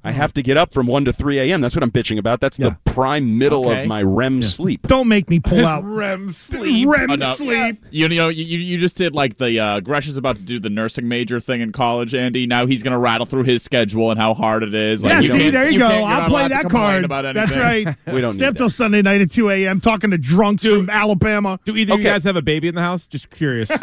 I 0.04 0.12
have 0.12 0.32
to 0.34 0.42
get 0.42 0.56
up 0.56 0.72
from 0.72 0.86
one 0.86 1.04
to 1.06 1.12
three 1.12 1.38
a.m. 1.40 1.60
That's 1.60 1.74
what 1.74 1.82
I'm 1.82 1.90
bitching 1.90 2.18
about. 2.18 2.40
That's 2.40 2.58
Yeah. 2.58 2.70
the 2.84 2.92
prime 2.92 3.36
middle 3.36 3.68
Okay. 3.68 3.82
of 3.82 3.88
my 3.88 4.02
REM 4.02 4.42
sleep. 4.42 4.86
Don't 4.86 5.08
make 5.08 5.28
me 5.28 5.40
pull 5.40 5.66
out 5.66 5.82
REM 5.84 6.30
sleep? 6.30 6.88
REM 6.88 7.10
Oh, 7.10 7.14
no. 7.16 7.34
sleep. 7.34 7.84
You 7.90 8.08
know, 8.08 8.28
you, 8.28 8.44
you 8.44 8.78
just 8.78 8.96
did 8.96 9.14
like 9.14 9.38
the 9.38 9.58
uh, 9.58 9.80
Gresh 9.80 10.06
is 10.06 10.16
about 10.16 10.36
to 10.36 10.42
do 10.42 10.60
the 10.60 10.70
nursing 10.70 11.08
major 11.08 11.40
thing 11.40 11.60
in 11.60 11.72
college, 11.72 12.14
Andy. 12.14 12.46
Now 12.46 12.64
he's 12.66 12.82
going 12.84 12.92
to 12.92 12.98
rattle 12.98 13.26
through 13.26 13.42
his 13.42 13.62
schedule 13.62 14.10
and 14.12 14.20
how 14.20 14.34
hard 14.34 14.62
it 14.62 14.72
is. 14.72 15.02
Like, 15.02 15.14
Yeah, 15.14 15.20
you 15.20 15.30
see, 15.30 15.38
can't- 15.38 15.52
there 15.52 15.70
you, 15.70 15.78
go. 15.80 15.88
can't- 15.88 16.00
you're 16.00 16.10
I'll 16.10 16.18
not 16.20 16.28
play 16.30 16.40
allowed 16.40 16.48
to 16.48 16.54
that 16.54 16.60
complain 16.62 16.82
card. 16.84 17.04
About 17.04 17.34
That's 17.34 17.52
anything. 17.56 17.84
right. 17.86 17.96
We 18.14 18.20
don't 18.20 18.32
Stay 18.34 18.46
up 18.46 18.54
need 18.54 18.58
till. 18.58 18.70
Sunday 18.70 19.02
night 19.02 19.20
at 19.20 19.30
2 19.32 19.50
a.m. 19.50 19.80
talking 19.80 20.10
to 20.12 20.18
drunks 20.18 20.64
from 20.64 20.88
Alabama. 20.88 21.58
Do 21.64 21.76
either 21.76 21.94
of 21.94 21.98
you 21.98 22.04
guys 22.04 22.22
have 22.24 22.36
a 22.36 22.42
baby 22.42 22.68
in 22.68 22.74
the 22.76 22.80
house? 22.82 23.06
Just 23.08 23.30
curious. 23.30 23.68
no, 23.70 23.78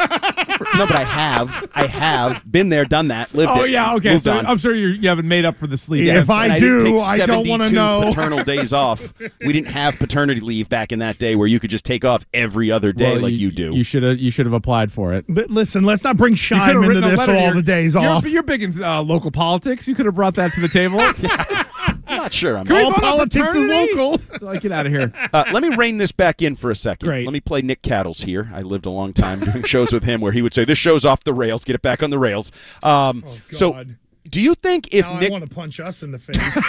but 0.88 0.98
I 0.98 1.04
have. 1.04 1.70
I 1.76 1.86
have 1.88 2.50
been 2.50 2.70
there, 2.70 2.86
done 2.86 3.10
that, 3.10 3.34
lived 3.34 3.52
oh 3.54 3.66
it. 3.66 3.72
yeah, 3.72 3.94
okay. 3.96 4.14
moved 4.14 4.24
So 4.24 4.32
on. 4.32 4.46
I'm 4.46 4.58
sure 4.58 4.74
you're, 4.74 4.92
you 4.92 5.10
haven't 5.10 5.28
made 5.28 5.44
up 5.46 5.58
for 5.58 5.68
the 5.68 5.78
sleep. 5.78 6.05
Yeah, 6.06 6.20
if 6.20 6.30
I 6.30 6.48
And 6.48 6.60
didn't 6.60 6.80
do, 6.80 6.98
I 7.00 7.26
don't 7.26 7.48
wanna 7.48 7.70
know. 7.72 8.04
Paternal 8.10 8.44
days 8.44 8.74
off. 8.74 9.14
We 9.42 9.54
didn't 9.54 9.68
have 9.68 9.98
paternity 9.98 10.42
leave 10.42 10.70
back 10.70 10.92
in 10.92 11.00
that 11.00 11.18
day 11.18 11.36
where 11.36 11.48
you 11.48 11.60
could 11.60 11.70
just 11.70 11.86
take 11.86 12.06
off 12.06 12.26
every 12.34 12.72
other 12.72 12.92
day 12.92 13.14
Well, 13.14 13.22
like 13.24 13.34
you, 13.34 13.52
do. 13.52 13.74
You 13.74 13.84
should 13.84 14.04
have. 14.04 14.20
You 14.20 14.32
should 14.32 14.46
have 14.46 14.54
applied 14.54 14.92
for 14.92 15.14
it. 15.14 15.26
But 15.28 15.50
listen, 15.50 15.84
let's 15.84 16.04
not 16.04 16.18
bring 16.18 16.34
You 16.34 16.38
Shime 16.38 16.84
into 16.84 17.02
this 17.02 17.20
letter 17.20 17.34
for 17.34 17.38
to 17.38 17.46
all 17.46 17.54
the 17.54 17.62
days 17.64 17.96
you're, 17.96 18.04
off. 18.04 18.28
You're 18.28 18.44
big 18.44 18.64
in 18.64 18.84
uh, 18.84 19.02
local 19.02 19.32
politics. 19.32 19.88
You 19.88 19.96
could 19.96 20.06
have 20.06 20.16
brought 20.16 20.36
that 20.36 20.54
to 20.54 20.60
the 20.62 20.68
table. 20.68 21.00
I'm 22.08 22.18
not 22.18 22.34
sure. 22.34 22.58
I'm 22.58 22.72
all 22.72 22.94
politics 22.94 23.54
is 23.56 23.68
local. 23.68 24.22
Like, 24.42 24.62
get 24.62 24.72
out 24.72 24.86
of 24.86 24.92
here. 24.92 25.12
Uh, 25.34 25.46
let 25.52 25.64
me 25.64 25.76
rein 25.76 25.98
this 25.98 26.12
back 26.12 26.42
in 26.42 26.56
for 26.56 26.70
a 26.70 26.76
second. 26.76 27.08
Great. 27.08 27.26
Let 27.26 27.34
me 27.34 27.40
play 27.40 27.62
Nick 27.62 27.82
Cattles 27.82 28.22
here. 28.22 28.52
I 28.54 28.62
lived 28.62 28.86
a 28.86 28.90
long 28.90 29.14
time 29.14 29.40
doing 29.40 29.64
shows 29.64 29.92
with 29.92 30.04
him 30.04 30.22
where 30.22 30.34
he 30.34 30.42
would 30.42 30.54
say, 30.54 30.66
"This 30.66 30.78
show's 30.78 31.04
off 31.06 31.24
the 31.24 31.34
rails. 31.34 31.64
Get 31.64 31.74
it 31.76 31.82
back 31.82 32.04
on 32.04 32.10
the 32.10 32.20
rails." 32.20 32.52
Um, 32.84 33.24
Oh, 33.26 33.38
God. 33.72 33.96
Do 34.30 34.42
you 34.42 34.56
think 34.56 34.88
if 34.94 35.06
now 35.06 35.20
Nick, 35.20 35.30
I 35.30 35.32
want 35.32 35.48
to 35.48 35.54
punch 35.54 35.80
us 35.80 36.02
in 36.04 36.12
the 36.12 36.20
face. 36.20 36.64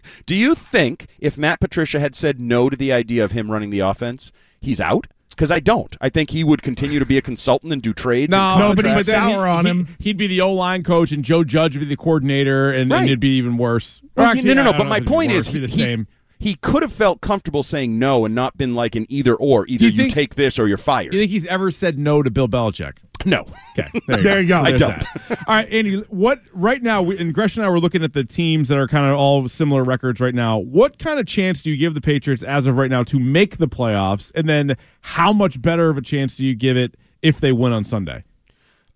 do 0.26 0.34
you 0.34 0.54
think 0.54 1.06
if 1.18 1.36
Matt 1.38 1.60
Patricia 1.60 2.00
had 2.00 2.14
said 2.14 2.40
no 2.40 2.68
to 2.70 2.76
the 2.76 2.92
idea 2.92 3.24
of 3.24 3.32
him 3.32 3.50
running 3.50 3.70
the 3.70 3.80
offense, 3.80 4.32
he's 4.60 4.80
out? 4.80 5.06
Because 5.30 5.50
I 5.50 5.60
don't. 5.60 5.96
I 6.00 6.10
think 6.10 6.30
he 6.30 6.44
would 6.44 6.60
continue 6.60 6.98
to 6.98 7.06
be 7.06 7.16
a 7.16 7.22
consultant 7.22 7.72
and 7.72 7.80
do 7.80 7.94
trades. 7.94 8.30
No, 8.30 8.38
and 8.38 8.60
Nobody 8.60 8.88
contracts. 8.88 9.08
would 9.08 9.14
sour 9.14 9.46
on 9.46 9.64
he, 9.64 9.70
him. 9.70 9.96
He'd 9.98 10.16
be 10.18 10.26
the 10.26 10.42
O 10.42 10.52
line 10.52 10.82
coach, 10.82 11.10
and 11.10 11.24
Joe 11.24 11.42
Judge 11.42 11.74
would 11.74 11.80
be 11.80 11.86
the 11.86 11.96
coordinator, 11.96 12.70
and, 12.70 12.90
Right. 12.90 12.98
and 12.98 13.06
it'd 13.06 13.20
be 13.20 13.36
even 13.38 13.56
worse. 13.56 14.02
Well, 14.14 14.26
actually, 14.26 14.52
no, 14.54 14.62
no, 14.62 14.72
no. 14.72 14.78
But 14.78 14.86
my 14.88 14.96
if 14.96 15.02
it'd 15.02 15.06
be 15.06 15.10
point 15.10 15.32
worse. 15.32 15.48
is, 15.48 15.48
It'd 15.48 15.54
be 15.62 15.66
he, 15.68 15.76
the 15.76 15.82
same. 15.82 16.06
he 16.06 16.06
could 16.60 16.82
have 16.82 16.92
felt 16.92 17.20
comfortable 17.20 17.62
saying 17.62 17.98
no 17.98 18.24
and 18.24 18.34
not 18.34 18.56
been 18.58 18.74
like 18.74 18.96
an 18.96 19.06
either 19.08 19.34
or. 19.34 19.64
Either 19.68 19.84
you 19.86 20.04
you, 20.04 20.10
take 20.10 20.34
this 20.34 20.58
or 20.58 20.66
you're 20.68 20.76
fired. 20.76 21.12
You 21.14 21.20
think 21.20 21.30
he's 21.30 21.46
ever 21.46 21.70
said 21.70 21.98
no 21.98 22.22
to 22.22 22.30
Bill 22.30 22.48
Belichick? 22.48 22.94
no. 23.24 23.46
Okay, 23.78 23.88
there 24.08 24.18
you 24.18 24.24
There 24.24 24.40
you 24.42 24.48
go. 24.48 24.62
go. 24.62 24.66
I 24.68 24.72
don't. 24.72 25.06
All 25.30 25.54
right, 25.54 25.68
Andy. 25.70 25.98
What 26.08 26.40
right 26.52 26.82
now? 26.82 27.02
We, 27.02 27.16
and 27.18 27.32
Gresh 27.32 27.56
and 27.56 27.64
I 27.64 27.68
were 27.68 27.78
looking 27.78 28.02
at 28.02 28.12
the 28.12 28.24
teams 28.24 28.68
that 28.68 28.76
are 28.78 28.88
kind 28.88 29.06
of 29.06 29.16
all 29.16 29.46
similar 29.46 29.84
records 29.84 30.20
right 30.20 30.34
now. 30.34 30.58
What 30.58 30.98
kind 30.98 31.20
of 31.20 31.26
chance 31.26 31.62
do 31.62 31.70
you 31.70 31.76
give 31.76 31.94
the 31.94 32.00
Patriots 32.00 32.42
as 32.42 32.66
of 32.66 32.76
right 32.76 32.90
now 32.90 33.04
to 33.04 33.20
make 33.20 33.58
the 33.58 33.68
playoffs? 33.68 34.32
And 34.34 34.48
then, 34.48 34.76
how 35.02 35.32
much 35.32 35.62
better 35.62 35.88
of 35.88 35.96
a 35.98 36.02
chance 36.02 36.36
do 36.36 36.44
you 36.44 36.54
give 36.56 36.76
it 36.76 36.96
if 37.22 37.38
they 37.40 37.52
win 37.52 37.72
on 37.72 37.84
Sunday? 37.84 38.24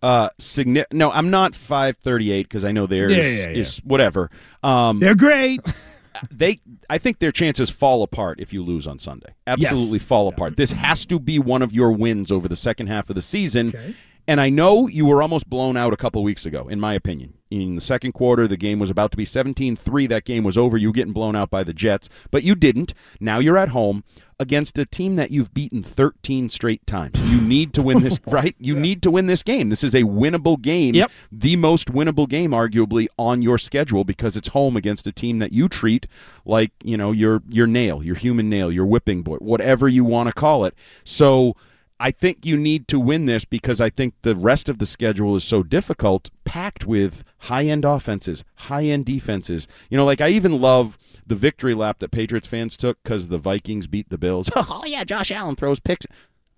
Uh, 0.03 0.29
signi- 0.41 0.85
no, 0.93 1.11
I'm 1.13 1.31
not 1.31 1.55
538 1.55 2.43
because 2.49 2.65
I 2.65 2.73
know 2.73 2.87
theirs 2.87 3.13
Yeah, 3.13 3.23
yeah, 3.23 3.29
yeah. 3.49 3.59
is 3.59 3.79
whatever. 3.79 4.31
Um, 4.63 4.99
They're 5.01 5.15
great. 5.15 5.61
they, 6.31 6.61
I 6.89 6.99
think 6.99 7.19
their 7.19 7.33
chances 7.33 7.71
fall 7.71 8.03
apart 8.03 8.41
if 8.41 8.53
you 8.53 8.63
lose 8.63 8.87
on 8.87 8.99
Sunday. 8.99 9.35
Absolutely 9.47 9.99
fall 9.99 10.29
apart. 10.29 10.57
This 10.57 10.73
has 10.73 11.05
to 11.07 11.19
be 11.19 11.39
one 11.39 11.63
of 11.63 11.73
your 11.73 11.93
wins 11.93 12.31
over 12.31 12.49
the 12.49 12.57
second 12.57 12.87
half 12.89 13.09
of 13.09 13.15
the 13.17 13.23
season. 13.23 13.95
And 14.29 14.41
I 14.41 14.51
know 14.51 14.89
you 14.89 15.07
were 15.07 15.23
almost 15.23 15.49
blown 15.49 15.77
out 15.77 15.93
a 15.93 15.97
couple 15.97 16.23
weeks 16.23 16.47
ago, 16.47 16.67
in 16.69 16.81
my 16.81 16.95
opinion. 16.95 17.35
In 17.49 17.77
the 17.77 17.81
second 17.81 18.13
quarter, 18.13 18.49
the 18.49 18.57
game 18.57 18.81
was 18.81 18.91
about 18.91 19.13
to 19.13 19.17
be 19.17 19.25
17 19.25 19.77
3. 19.77 20.07
That 20.09 20.25
game 20.25 20.43
was 20.43 20.59
over. 20.59 20.77
You 20.77 20.89
were 20.89 20.95
getting 20.95 21.13
blown 21.13 21.37
out 21.37 21.49
by 21.49 21.63
the 21.63 21.73
Jets, 21.73 22.09
but 22.33 22.43
you 22.43 22.57
didn't. 22.57 22.93
Now 23.21 23.39
you're 23.39 23.57
at 23.57 23.69
home 23.69 24.03
against 24.41 24.79
a 24.79 24.85
team 24.85 25.15
that 25.15 25.31
you've 25.31 25.55
beaten 25.55 25.83
13 25.83 26.49
straight 26.49 26.85
times. 26.89 27.33
You 27.33 27.41
need 27.41 27.73
to 27.75 27.83
win 27.83 28.03
this, 28.03 28.19
right? 28.27 28.57
You 28.59 28.75
need 28.75 29.01
to 29.05 29.13
win 29.13 29.27
this 29.27 29.45
game. 29.45 29.69
This 29.69 29.85
is 29.85 29.95
a 29.95 30.03
winnable 30.03 30.61
game. 30.61 30.97
Yep. 30.97 31.11
The 31.31 31.55
most 31.55 31.93
winnable 31.93 32.29
game, 32.29 32.51
arguably, 32.51 33.07
on 33.17 33.43
your 33.43 33.59
schedule 33.59 34.03
because 34.03 34.37
it's 34.37 34.49
home 34.49 34.77
against 34.77 35.07
a 35.07 35.13
team 35.13 35.39
that 35.39 35.53
you 35.53 35.69
treat 35.69 36.09
like, 36.45 36.73
you 36.83 36.97
know, 36.97 37.13
your, 37.13 37.43
your 37.49 37.69
nail, 37.69 38.03
your 38.03 38.17
human 38.17 38.51
nail, 38.51 38.73
your 38.73 38.87
whipping 38.87 39.23
boy, 39.23 39.37
whatever 39.37 39.89
you 39.89 40.05
want 40.05 40.27
to 40.27 40.33
call 40.33 40.65
it. 40.65 40.75
So 41.05 41.55
I 41.99 42.11
think 42.11 42.45
you 42.45 42.57
need 42.59 42.89
to 42.89 43.01
win 43.01 43.25
this 43.27 43.45
because 43.45 43.81
I 43.81 43.89
think 43.89 44.15
the 44.23 44.37
rest 44.37 44.69
of 44.69 44.79
the 44.79 44.87
schedule 44.87 45.35
is 45.37 45.45
so 45.45 45.63
difficult, 45.63 46.31
packed 46.45 46.87
with 46.87 47.25
high 47.39 47.65
end 47.65 47.85
offenses, 47.85 48.45
high 48.57 48.85
end 48.85 49.07
defenses. 49.07 49.67
You 49.89 49.97
know, 49.97 50.05
like 50.05 50.21
I 50.21 50.29
even 50.29 50.61
love 50.61 50.99
the 51.27 51.35
victory 51.35 51.75
lap 51.75 51.99
that 52.01 52.11
Patriots 52.11 52.47
fans 52.47 52.77
took 52.77 53.03
because 53.03 53.29
the 53.29 53.39
Vikings 53.39 53.87
beat 53.87 54.11
the 54.11 54.19
Bills. 54.19 54.51
Oh 54.69 54.85
yeah, 54.85 55.05
Josh 55.05 55.31
Allen 55.31 55.57
throws 55.57 55.81
picks. 55.81 56.07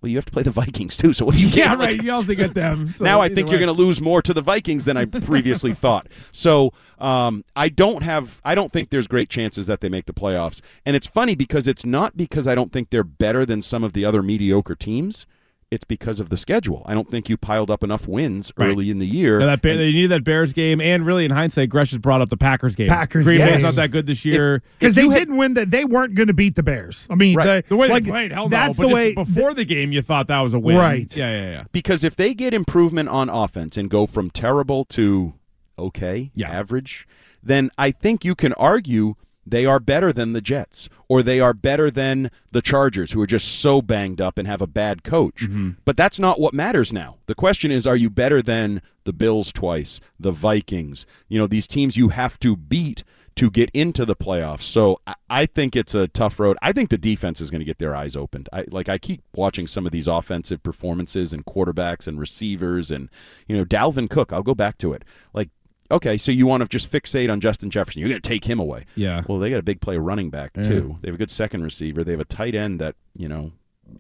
Well, 0.01 0.11
you 0.11 0.17
have 0.17 0.27
to 0.27 0.33
play 0.33 0.45
the 0.45 0.53
Vikings 0.53 0.97
too. 0.97 1.13
So 1.13 1.25
what 1.25 1.35
do 1.35 1.41
you 1.43 1.49
Yeah? 1.53 1.75
Like, 1.75 1.91
right. 1.91 2.03
You 2.03 2.13
also 2.13 2.35
get 2.35 2.55
them. 2.55 2.91
So 2.91 3.05
now 3.05 3.21
I 3.21 3.29
think 3.29 3.51
you're 3.51 3.59
going 3.59 3.75
to 3.75 3.83
lose 3.83 4.01
more 4.01 4.23
to 4.23 4.33
the 4.33 4.43
Vikings 4.43 4.85
than 4.85 4.97
I 4.97 5.05
previously 5.07 5.75
thought. 5.75 6.07
So 6.31 6.73
um, 6.99 7.45
I 7.57 7.69
don't 7.69 8.03
have, 8.03 8.41
I 8.45 8.55
don't 8.55 8.73
think 8.73 8.91
there's 8.91 9.09
great 9.09 9.29
chances 9.29 9.67
that 9.67 9.81
they 9.81 9.89
make 9.89 10.07
the 10.07 10.13
playoffs. 10.13 10.61
And 10.87 10.95
it's 10.95 11.07
funny 11.07 11.35
because 11.35 11.67
it's 11.67 11.85
not 11.85 12.17
because 12.17 12.47
I 12.47 12.55
don't 12.55 12.73
think 12.73 12.91
they're 12.91 13.03
better 13.03 13.45
than 13.45 13.61
some 13.61 13.83
of 13.83 13.93
the 13.93 14.05
other 14.05 14.23
mediocre 14.23 14.77
teams. 14.77 15.27
It's 15.71 15.85
because 15.85 16.19
of 16.19 16.31
the 16.31 16.39
schedule. 16.39 16.83
I 16.87 16.95
don't 16.95 17.11
think 17.11 17.29
you 17.29 17.37
piled 17.37 17.71
up 17.71 17.83
enough 17.85 18.09
wins 18.09 18.51
Right. 18.57 18.69
early 18.71 18.91
in 18.91 18.99
the 19.01 19.07
year. 19.07 19.39
Yeah, 19.39 19.45
that 19.47 19.61
Bear, 19.61 19.77
they 19.77 19.93
needed 19.93 20.11
that 20.13 20.25
Bears 20.25 20.55
game, 20.55 20.81
and 20.81 21.05
really, 21.05 21.27
in 21.27 21.31
hindsight, 21.31 21.69
Gresh 21.69 21.91
has 21.91 21.99
brought 21.99 22.23
up 22.23 22.31
the 22.31 22.39
Packers 22.39 22.75
game. 22.75 22.89
Packers 22.89 23.27
Green 23.27 23.37
game. 23.39 23.49
Bay's 23.55 23.63
not 23.65 23.75
that 23.75 23.91
good 23.91 24.07
this 24.07 24.25
year. 24.25 24.63
because 24.79 24.95
they 24.95 25.03
you 25.03 25.11
had- 25.11 25.19
didn't 25.19 25.37
win 25.37 25.53
that 25.55 25.71
they 25.71 25.85
weren't 25.85 26.15
going 26.15 26.29
to 26.29 26.33
beat 26.33 26.55
the 26.55 26.63
Bears. 26.63 27.07
I 27.11 27.17
mean, 27.17 27.37
Right. 27.37 27.63
the, 27.65 27.69
the 27.69 27.77
way 27.77 27.89
like, 27.91 28.05
they 28.05 28.11
played, 28.11 28.33
hell 28.33 28.45
no. 28.45 28.49
that's 28.49 28.79
but 28.79 28.89
the 28.89 28.95
way 28.95 29.13
before 29.13 29.53
the 29.53 29.67
game, 29.67 29.93
you 29.93 30.01
thought 30.01 30.29
that 30.29 30.41
was 30.41 30.55
a 30.55 30.59
win, 30.59 30.79
Right. 30.79 31.15
Yeah, 31.15 31.31
yeah, 31.31 31.51
yeah. 31.51 31.65
because 31.71 32.03
if 32.03 32.17
they 32.17 32.33
get 32.33 32.55
improvement 32.55 33.11
on 33.11 33.29
offense 33.29 33.77
and 33.77 33.91
go 33.91 34.07
from 34.07 34.31
terrible 34.31 34.85
to 34.85 35.35
okay, 35.79 36.31
Yeah. 36.35 36.51
average, 36.51 37.07
then 37.43 37.69
I 37.77 37.91
think 37.91 38.25
you 38.25 38.35
can 38.35 38.55
argue 38.55 39.17
they 39.51 39.67
are 39.67 39.81
better 39.81 40.13
than 40.13 40.33
the 40.33 40.41
Jets 40.41 40.89
or 41.09 41.23
they 41.23 41.41
are 41.41 41.55
better 41.55 41.91
than 41.91 42.31
the 42.51 42.63
Chargers 42.63 43.13
who 43.13 43.21
are 43.21 43.27
just 43.27 43.61
so 43.61 43.81
banged 43.83 44.21
up 44.21 44.39
and 44.39 44.47
have 44.47 44.63
a 44.63 44.67
bad 44.67 45.03
coach. 45.03 45.43
Mm-hmm. 45.43 45.71
But 45.85 45.97
that's 45.97 46.19
not 46.19 46.41
what 46.41 46.55
matters 46.55 46.93
now. 46.93 47.17
The 47.27 47.35
question 47.35 47.71
is 47.71 47.87
are 47.87 47.97
you 47.97 48.11
better 48.11 48.43
than 48.43 48.83
the 49.05 49.13
Bills 49.13 49.53
twice, 49.53 50.01
the 50.21 50.33
Vikings, 50.33 51.07
you 51.29 51.39
know, 51.39 51.47
these 51.47 51.67
teams 51.67 51.97
you 51.97 52.11
have 52.11 52.39
to 52.41 52.57
beat 52.57 53.05
to 53.39 53.51
get 53.51 53.71
into 53.71 54.05
the 54.05 54.17
playoffs. 54.17 54.63
So 54.63 55.01
I, 55.07 55.15
I 55.31 55.47
think 55.47 55.77
it's 55.77 55.95
a 55.95 56.09
tough 56.09 56.41
road. 56.41 56.59
I 56.61 56.73
think 56.73 56.91
the 56.91 56.99
defense 56.99 57.41
is 57.41 57.51
going 57.51 57.61
to 57.61 57.65
get 57.65 57.79
their 57.79 57.95
eyes 57.95 58.17
opened. 58.17 58.49
I 58.53 58.65
like 58.69 58.89
I 58.89 58.99
keep 58.99 59.23
watching 59.33 59.69
some 59.69 59.87
of 59.87 59.93
these 59.93 60.09
offensive 60.09 60.61
performances 60.65 61.33
and 61.33 61.47
quarterbacks 61.47 62.09
and 62.09 62.19
receivers 62.19 62.91
and 62.91 63.09
you 63.47 63.57
know 63.57 63.65
Dalvin 63.65 64.11
Cook. 64.11 64.33
I'll 64.33 64.43
go 64.43 64.57
back 64.57 64.77
to 64.79 64.93
it. 64.93 65.05
Like 65.33 65.51
okay, 65.91 66.17
so 66.19 66.31
you 66.33 66.47
want 66.47 66.63
to 66.63 66.69
just 66.69 66.91
fixate 66.91 67.31
on 67.31 67.41
Justin 67.41 67.71
Jefferson. 67.71 68.01
You're 68.01 68.09
going 68.11 68.21
to 68.21 68.29
take 68.29 68.45
him 68.45 68.59
away. 68.61 68.85
Yeah. 68.95 69.23
Well, 69.29 69.39
they 69.39 69.51
got 69.51 69.59
a 69.59 69.63
big 69.63 69.81
play 69.81 69.97
running 69.97 70.31
back 70.31 70.53
too. 70.55 70.99
They 71.01 71.09
have 71.09 71.15
a 71.15 71.19
good 71.19 71.31
second 71.31 71.63
receiver. 71.63 72.05
They 72.05 72.13
have 72.13 72.21
a 72.21 72.25
tight 72.25 72.55
end 72.55 72.81
that, 72.81 72.95
you 73.15 73.29
know, 73.29 73.53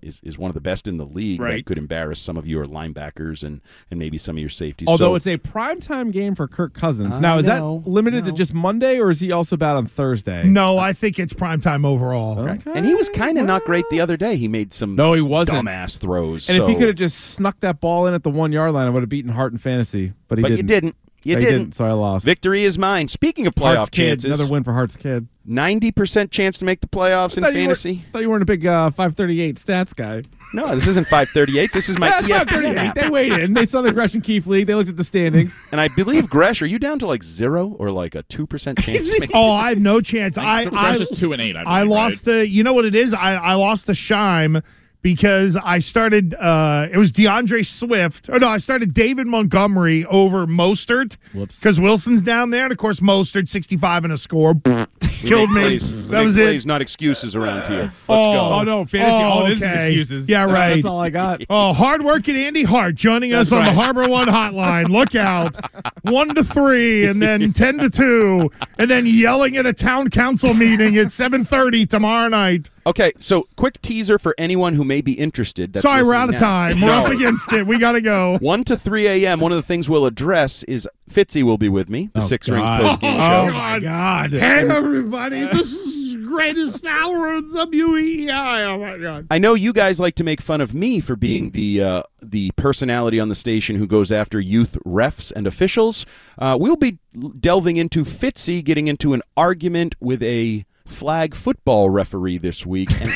is, 0.02 0.20
is 0.22 0.36
one 0.36 0.50
of 0.50 0.54
the 0.54 0.60
best 0.60 0.86
in 0.86 0.98
the 0.98 1.06
league 1.06 1.40
that 1.40 1.64
could 1.64 1.78
embarrass 1.78 2.20
some 2.20 2.36
of 2.36 2.46
your 2.46 2.66
linebackers 2.66 3.42
and, 3.42 3.62
and 3.90 3.98
maybe 3.98 4.18
some 4.18 4.36
of 4.36 4.40
your 4.40 4.50
safeties. 4.50 4.86
Although 4.86 5.12
So- 5.12 5.14
it's 5.14 5.26
a 5.26 5.38
primetime 5.38 6.12
game 6.12 6.34
for 6.34 6.46
Kirk 6.46 6.74
Cousins. 6.74 7.16
I 7.16 7.20
now, 7.20 7.38
is 7.38 7.46
know, 7.46 7.82
that 7.84 7.90
limited 7.90 8.26
to 8.26 8.32
just 8.32 8.52
Monday, 8.52 8.98
or 8.98 9.10
is 9.10 9.20
he 9.20 9.32
also 9.32 9.56
bad 9.56 9.76
on 9.76 9.86
Thursday? 9.86 10.44
No, 10.44 10.76
I 10.76 10.92
think 10.92 11.18
it's 11.18 11.32
prime 11.32 11.62
time 11.62 11.86
overall. 11.86 12.38
Okay. 12.38 12.70
and 12.74 12.84
he 12.84 12.94
was 12.94 13.08
kind 13.08 13.38
of 13.38 13.46
not 13.46 13.64
great 13.64 13.86
the 13.90 14.00
other 14.02 14.18
day. 14.18 14.36
He 14.36 14.46
made 14.46 14.74
some 14.74 14.94
No, 14.94 15.14
he 15.14 15.22
wasn't. 15.22 15.66
dumbass 15.66 15.96
throws. 15.96 16.50
And 16.50 16.62
if 16.62 16.68
he 16.68 16.74
could 16.74 16.88
have 16.88 16.96
just 16.96 17.18
snuck 17.18 17.58
that 17.60 17.80
ball 17.80 18.06
in 18.06 18.12
at 18.12 18.24
the 18.24 18.30
one 18.30 18.52
yard 18.52 18.74
line, 18.74 18.86
I 18.86 18.90
would 18.90 19.02
have 19.02 19.08
beaten 19.08 19.32
Hart 19.32 19.52
in 19.52 19.58
fantasy. 19.58 20.12
But 20.28 20.36
he 20.36 20.42
but 20.42 20.48
didn't. 20.48 20.58
you 20.58 20.64
didn't. 20.64 20.96
You 21.24 21.34
No, 21.34 21.40
he 21.40 21.46
didn't. 21.46 21.74
So 21.74 21.84
I 21.84 21.92
lost. 21.92 22.24
Victory 22.24 22.64
is 22.64 22.78
mine. 22.78 23.08
Speaking 23.08 23.46
of 23.46 23.54
playoff 23.54 23.76
Hart's 23.76 23.90
kid. 23.90 24.08
chances, 24.20 24.24
Another 24.38 24.50
win 24.50 24.62
for 24.64 24.72
Hart's 24.72 24.96
kid. 24.96 25.26
ninety 25.44 25.90
percent 25.90 26.30
chance 26.30 26.56
to 26.58 26.64
make 26.64 26.80
the 26.80 26.86
playoffs 26.86 27.36
in 27.36 27.42
Thought 27.42 27.54
you 27.54 27.60
were- 27.60 27.74
fantasy. 27.74 28.04
thought 28.12 28.22
you 28.22 28.30
weren't 28.30 28.42
a 28.42 28.46
big 28.46 28.64
uh, 28.64 28.90
538 28.90 29.56
stats 29.56 29.94
guy. 29.94 30.22
No, 30.54 30.74
this 30.74 30.86
isn't 30.86 31.06
five 31.08 31.28
thirty 31.28 31.58
eight. 31.58 31.72
This 31.74 31.88
is 31.88 31.98
my 31.98 32.08
That's 32.20 32.26
ESPN 32.28 32.38
538. 32.50 32.76
app. 32.78 32.94
They 32.94 33.08
waited. 33.10 33.40
And 33.42 33.56
They 33.56 33.66
saw 33.66 33.82
the 33.82 33.92
Gresh 33.92 34.14
and 34.14 34.22
Keefe 34.24 34.46
League. 34.46 34.66
They 34.66 34.74
looked 34.74 34.88
at 34.88 34.96
the 34.96 35.04
standings. 35.04 35.54
And 35.72 35.80
I 35.80 35.88
believe 35.88 36.30
Gresh, 36.30 36.62
are 36.62 36.66
you 36.66 36.78
down 36.78 36.98
to 37.00 37.06
like 37.06 37.22
zero 37.22 37.68
or 37.78 37.90
like 37.90 38.14
a 38.14 38.22
two 38.22 38.46
percent 38.46 38.78
chance? 38.78 39.10
to 39.12 39.20
make 39.20 39.30
Oh, 39.34 39.52
I 39.52 39.70
have 39.70 39.80
no 39.80 40.00
chance. 40.00 40.38
I 40.38 40.64
Gresh 40.66 40.98
I, 40.98 41.02
is 41.02 41.10
two 41.10 41.32
and 41.34 41.42
eight. 41.42 41.56
I, 41.56 41.62
I 41.66 41.80
believe, 41.80 41.90
lost 41.90 42.24
the. 42.24 42.48
You 42.48 42.62
know 42.62 42.72
what 42.72 42.84
it 42.86 42.94
is? 42.94 43.12
I 43.12 43.34
I 43.34 43.54
lost 43.54 43.86
the 43.86 43.94
Shime 43.94 44.62
because 45.02 45.56
I 45.56 45.78
started. 45.78 46.34
uh 46.34 46.88
It 46.92 46.96
was 46.96 47.12
D'Andre 47.12 47.62
Swift. 47.62 48.28
Oh 48.32 48.36
no, 48.38 48.48
I 48.48 48.58
started 48.58 48.94
David 48.94 49.26
Montgomery 49.26 50.04
over 50.06 50.46
Mostert. 50.46 51.16
Because 51.32 51.78
Wilson's 51.80 52.22
down 52.22 52.50
there, 52.50 52.64
and 52.64 52.72
of 52.72 52.78
course 52.78 53.00
Mostert, 53.00 53.48
sixty-five 53.48 54.04
and 54.04 54.12
a 54.12 54.16
score, 54.16 54.54
killed 55.00 55.50
me. 55.50 55.60
Plays, 55.62 56.08
That 56.08 56.22
was 56.24 56.36
plays, 56.36 56.64
it. 56.64 56.68
not 56.68 56.80
excuses 56.82 57.34
around 57.36 57.66
here. 57.68 57.82
Let's 57.82 58.02
Oh. 58.08 58.32
go. 58.32 58.40
Oh, 58.54 58.62
no. 58.64 58.84
Fantasy. 58.84 59.10
Oh, 59.22 59.28
all 59.28 59.46
it 59.46 59.52
is 59.52 59.62
is 59.62 59.74
excuses. 59.74 60.28
Yeah, 60.28 60.44
right. 60.50 60.74
That's 60.74 60.84
all 60.86 61.00
I 61.00 61.10
got. 61.10 61.42
Oh, 61.50 61.72
hardworking 61.72 62.36
Andy 62.36 62.62
Hart 62.64 62.94
joining 62.94 63.32
us 63.32 63.50
That's 63.50 63.68
on 63.68 63.74
the. 63.74 63.80
HarborOne 63.82 64.26
hotline. 64.26 64.88
Look 64.90 65.14
out. 65.14 65.56
One 66.02 66.34
to 66.34 66.44
three, 66.44 67.04
and 67.06 67.20
then 67.22 67.52
ten 67.54 67.78
to 67.78 67.88
two, 67.90 68.50
and 68.78 68.90
then 68.90 69.06
yelling 69.06 69.56
at 69.56 69.66
a 69.66 69.72
town 69.72 70.10
council 70.10 70.52
meeting 70.54 70.96
at 70.98 71.10
seven 71.10 71.44
thirty 71.44 71.86
tomorrow 71.86 72.28
night. 72.28 72.70
Okay, 72.86 73.12
so 73.18 73.46
quick 73.56 73.80
teaser 73.82 74.18
for 74.18 74.34
anyone 74.38 74.72
who 74.74 74.82
may 74.82 75.02
be 75.02 75.12
interested. 75.12 75.74
That's 75.74 75.82
Sorry, 75.82 76.02
we're 76.02 76.14
out 76.14 76.28
of 76.30 76.34
now. 76.34 76.38
time. 76.40 76.80
We're 76.80 76.86
No. 76.86 77.04
up 77.04 77.08
against 77.12 77.52
it. 77.52 77.66
We 77.66 77.78
gotta 77.78 78.00
go. 78.00 78.38
1 78.40 78.64
to 78.64 78.78
3 78.78 79.06
a.m. 79.08 79.40
One 79.40 79.52
of 79.52 79.56
the 79.56 79.62
things 79.62 79.90
we'll 79.90 80.06
address 80.06 80.62
is 80.62 80.88
Fitzy 81.10 81.42
will 81.42 81.58
be 81.58 81.68
with 81.68 81.90
me, 81.90 82.08
the 82.14 82.20
oh, 82.20 82.22
Six 82.22 82.48
Rings 82.48 82.66
God. 82.66 82.80
post 82.80 83.00
game 83.00 83.20
Oh, 83.20 83.46
show. 83.46 83.52
my 83.52 83.78
God. 83.78 84.32
Hey 84.32 84.64
everybody, 84.88 85.40
this 85.44 85.72
is 85.72 86.14
the 86.14 86.22
greatest 86.24 86.84
hour 86.86 87.34
of 87.34 87.44
WEEI. 87.44 88.64
Oh 88.64 88.78
my 88.78 88.96
god. 88.96 89.26
I 89.30 89.36
know 89.38 89.52
you 89.54 89.72
guys 89.72 90.00
like 90.00 90.14
to 90.16 90.24
make 90.24 90.40
fun 90.40 90.60
of 90.60 90.74
me 90.74 91.00
for 91.00 91.14
being 91.14 91.50
the 91.50 91.82
uh, 91.82 92.02
the 92.22 92.50
personality 92.56 93.20
on 93.20 93.28
the 93.28 93.34
station 93.34 93.76
who 93.76 93.86
goes 93.86 94.10
after 94.10 94.40
youth 94.40 94.78
refs 94.86 95.30
and 95.36 95.46
officials. 95.46 96.06
Uh, 96.38 96.56
we'll 96.58 96.76
be 96.76 96.98
delving 97.38 97.76
into 97.76 98.04
Fitzy 98.04 98.64
getting 98.64 98.88
into 98.88 99.12
an 99.12 99.22
argument 99.36 99.94
with 100.00 100.22
a 100.22 100.64
flag 100.88 101.34
football 101.34 101.90
referee 101.90 102.38
this 102.38 102.64
week, 102.66 102.90
and 103.00 103.10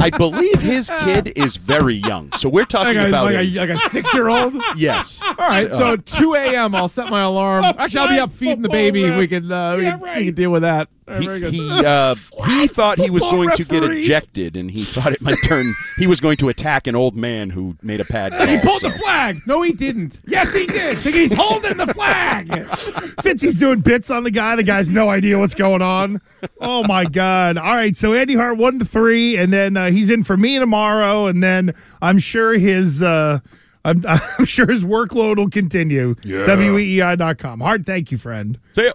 I 0.00 0.10
believe 0.16 0.60
his 0.60 0.90
kid 1.00 1.32
is 1.36 1.56
very 1.56 1.94
young. 1.96 2.30
So 2.36 2.48
we're 2.48 2.64
talking 2.64 2.96
Like 2.96 3.06
a, 3.06 3.08
about 3.08 3.24
like, 3.26 3.36
a- 3.36 3.58
like 3.58 3.70
a 3.70 3.78
six 3.90 4.12
year 4.14 4.28
old? 4.28 4.54
yes. 4.76 5.20
All 5.26 5.34
right, 5.38 5.68
so 5.70 5.94
at 5.94 6.06
2 6.06 6.34
a.m. 6.34 6.74
I'll 6.74 6.88
set 6.88 7.10
my 7.10 7.22
alarm. 7.22 7.64
Actually, 7.64 8.00
I'll 8.00 8.08
be 8.08 8.18
up 8.18 8.32
feeding 8.32 8.62
the 8.62 8.68
baby. 8.68 9.10
We 9.10 9.26
can, 9.26 9.50
uh, 9.50 9.76
we, 9.76 9.82
Yeah, 9.84 9.98
can 9.98 10.00
we 10.18 10.24
can 10.26 10.34
deal 10.34 10.50
with 10.50 10.62
that. 10.62 10.88
He 11.18 11.50
he, 11.50 11.70
uh, 11.84 12.14
he 12.46 12.66
thought 12.66 12.98
he 12.98 13.10
was 13.10 13.22
going 13.22 13.50
to 13.50 13.64
get 13.64 13.84
ejected, 13.84 14.56
and 14.56 14.70
he 14.70 14.84
thought 14.84 15.12
it 15.12 15.22
might 15.22 15.38
turn. 15.44 15.72
He 15.98 16.06
was 16.06 16.20
going 16.20 16.36
to 16.38 16.48
attack 16.48 16.86
an 16.86 16.96
old 16.96 17.16
man 17.16 17.50
who 17.50 17.76
made 17.82 18.00
a 18.00 18.04
pad. 18.04 18.32
He 18.32 18.58
call, 18.58 18.78
pulled 18.78 18.92
the 18.92 18.98
flag. 18.98 19.40
No, 19.46 19.62
he 19.62 19.72
didn't. 19.72 20.20
Yes, 20.26 20.52
he 20.52 20.66
did. 20.66 20.98
He's 20.98 21.32
holding 21.32 21.76
the 21.76 21.86
flag. 21.86 22.48
Fitzy's 23.22 23.56
doing 23.56 23.80
bits 23.80 24.10
on 24.10 24.24
the 24.24 24.30
guy. 24.30 24.56
The 24.56 24.62
guy's 24.62 24.90
no 24.90 25.08
idea 25.08 25.38
what's 25.38 25.54
going 25.54 25.82
on. 25.82 26.20
Oh 26.60 26.82
my 26.84 27.04
god! 27.04 27.56
All 27.56 27.74
right, 27.74 27.96
so 27.96 28.12
Andy 28.14 28.34
Hart 28.34 28.56
one 28.56 28.78
to 28.78 28.84
three, 28.84 29.36
and 29.36 29.52
then 29.52 29.76
uh, 29.76 29.90
he's 29.90 30.10
in 30.10 30.24
for 30.24 30.36
me 30.36 30.58
tomorrow, 30.58 31.26
and 31.26 31.42
then 31.42 31.74
I'm 32.02 32.18
sure 32.18 32.58
his. 32.58 33.02
Uh, 33.02 33.40
I'm, 33.84 34.02
I'm 34.08 34.44
sure 34.44 34.66
his 34.66 34.84
workload 34.84 35.36
will 35.36 35.48
continue. 35.48 36.16
Yeah. 36.24 36.44
WEEI.com. 36.44 37.60
Hart, 37.60 37.86
thank 37.86 38.10
you, 38.10 38.18
friend. 38.18 38.58
See 38.74 38.84
ya. 38.84 38.92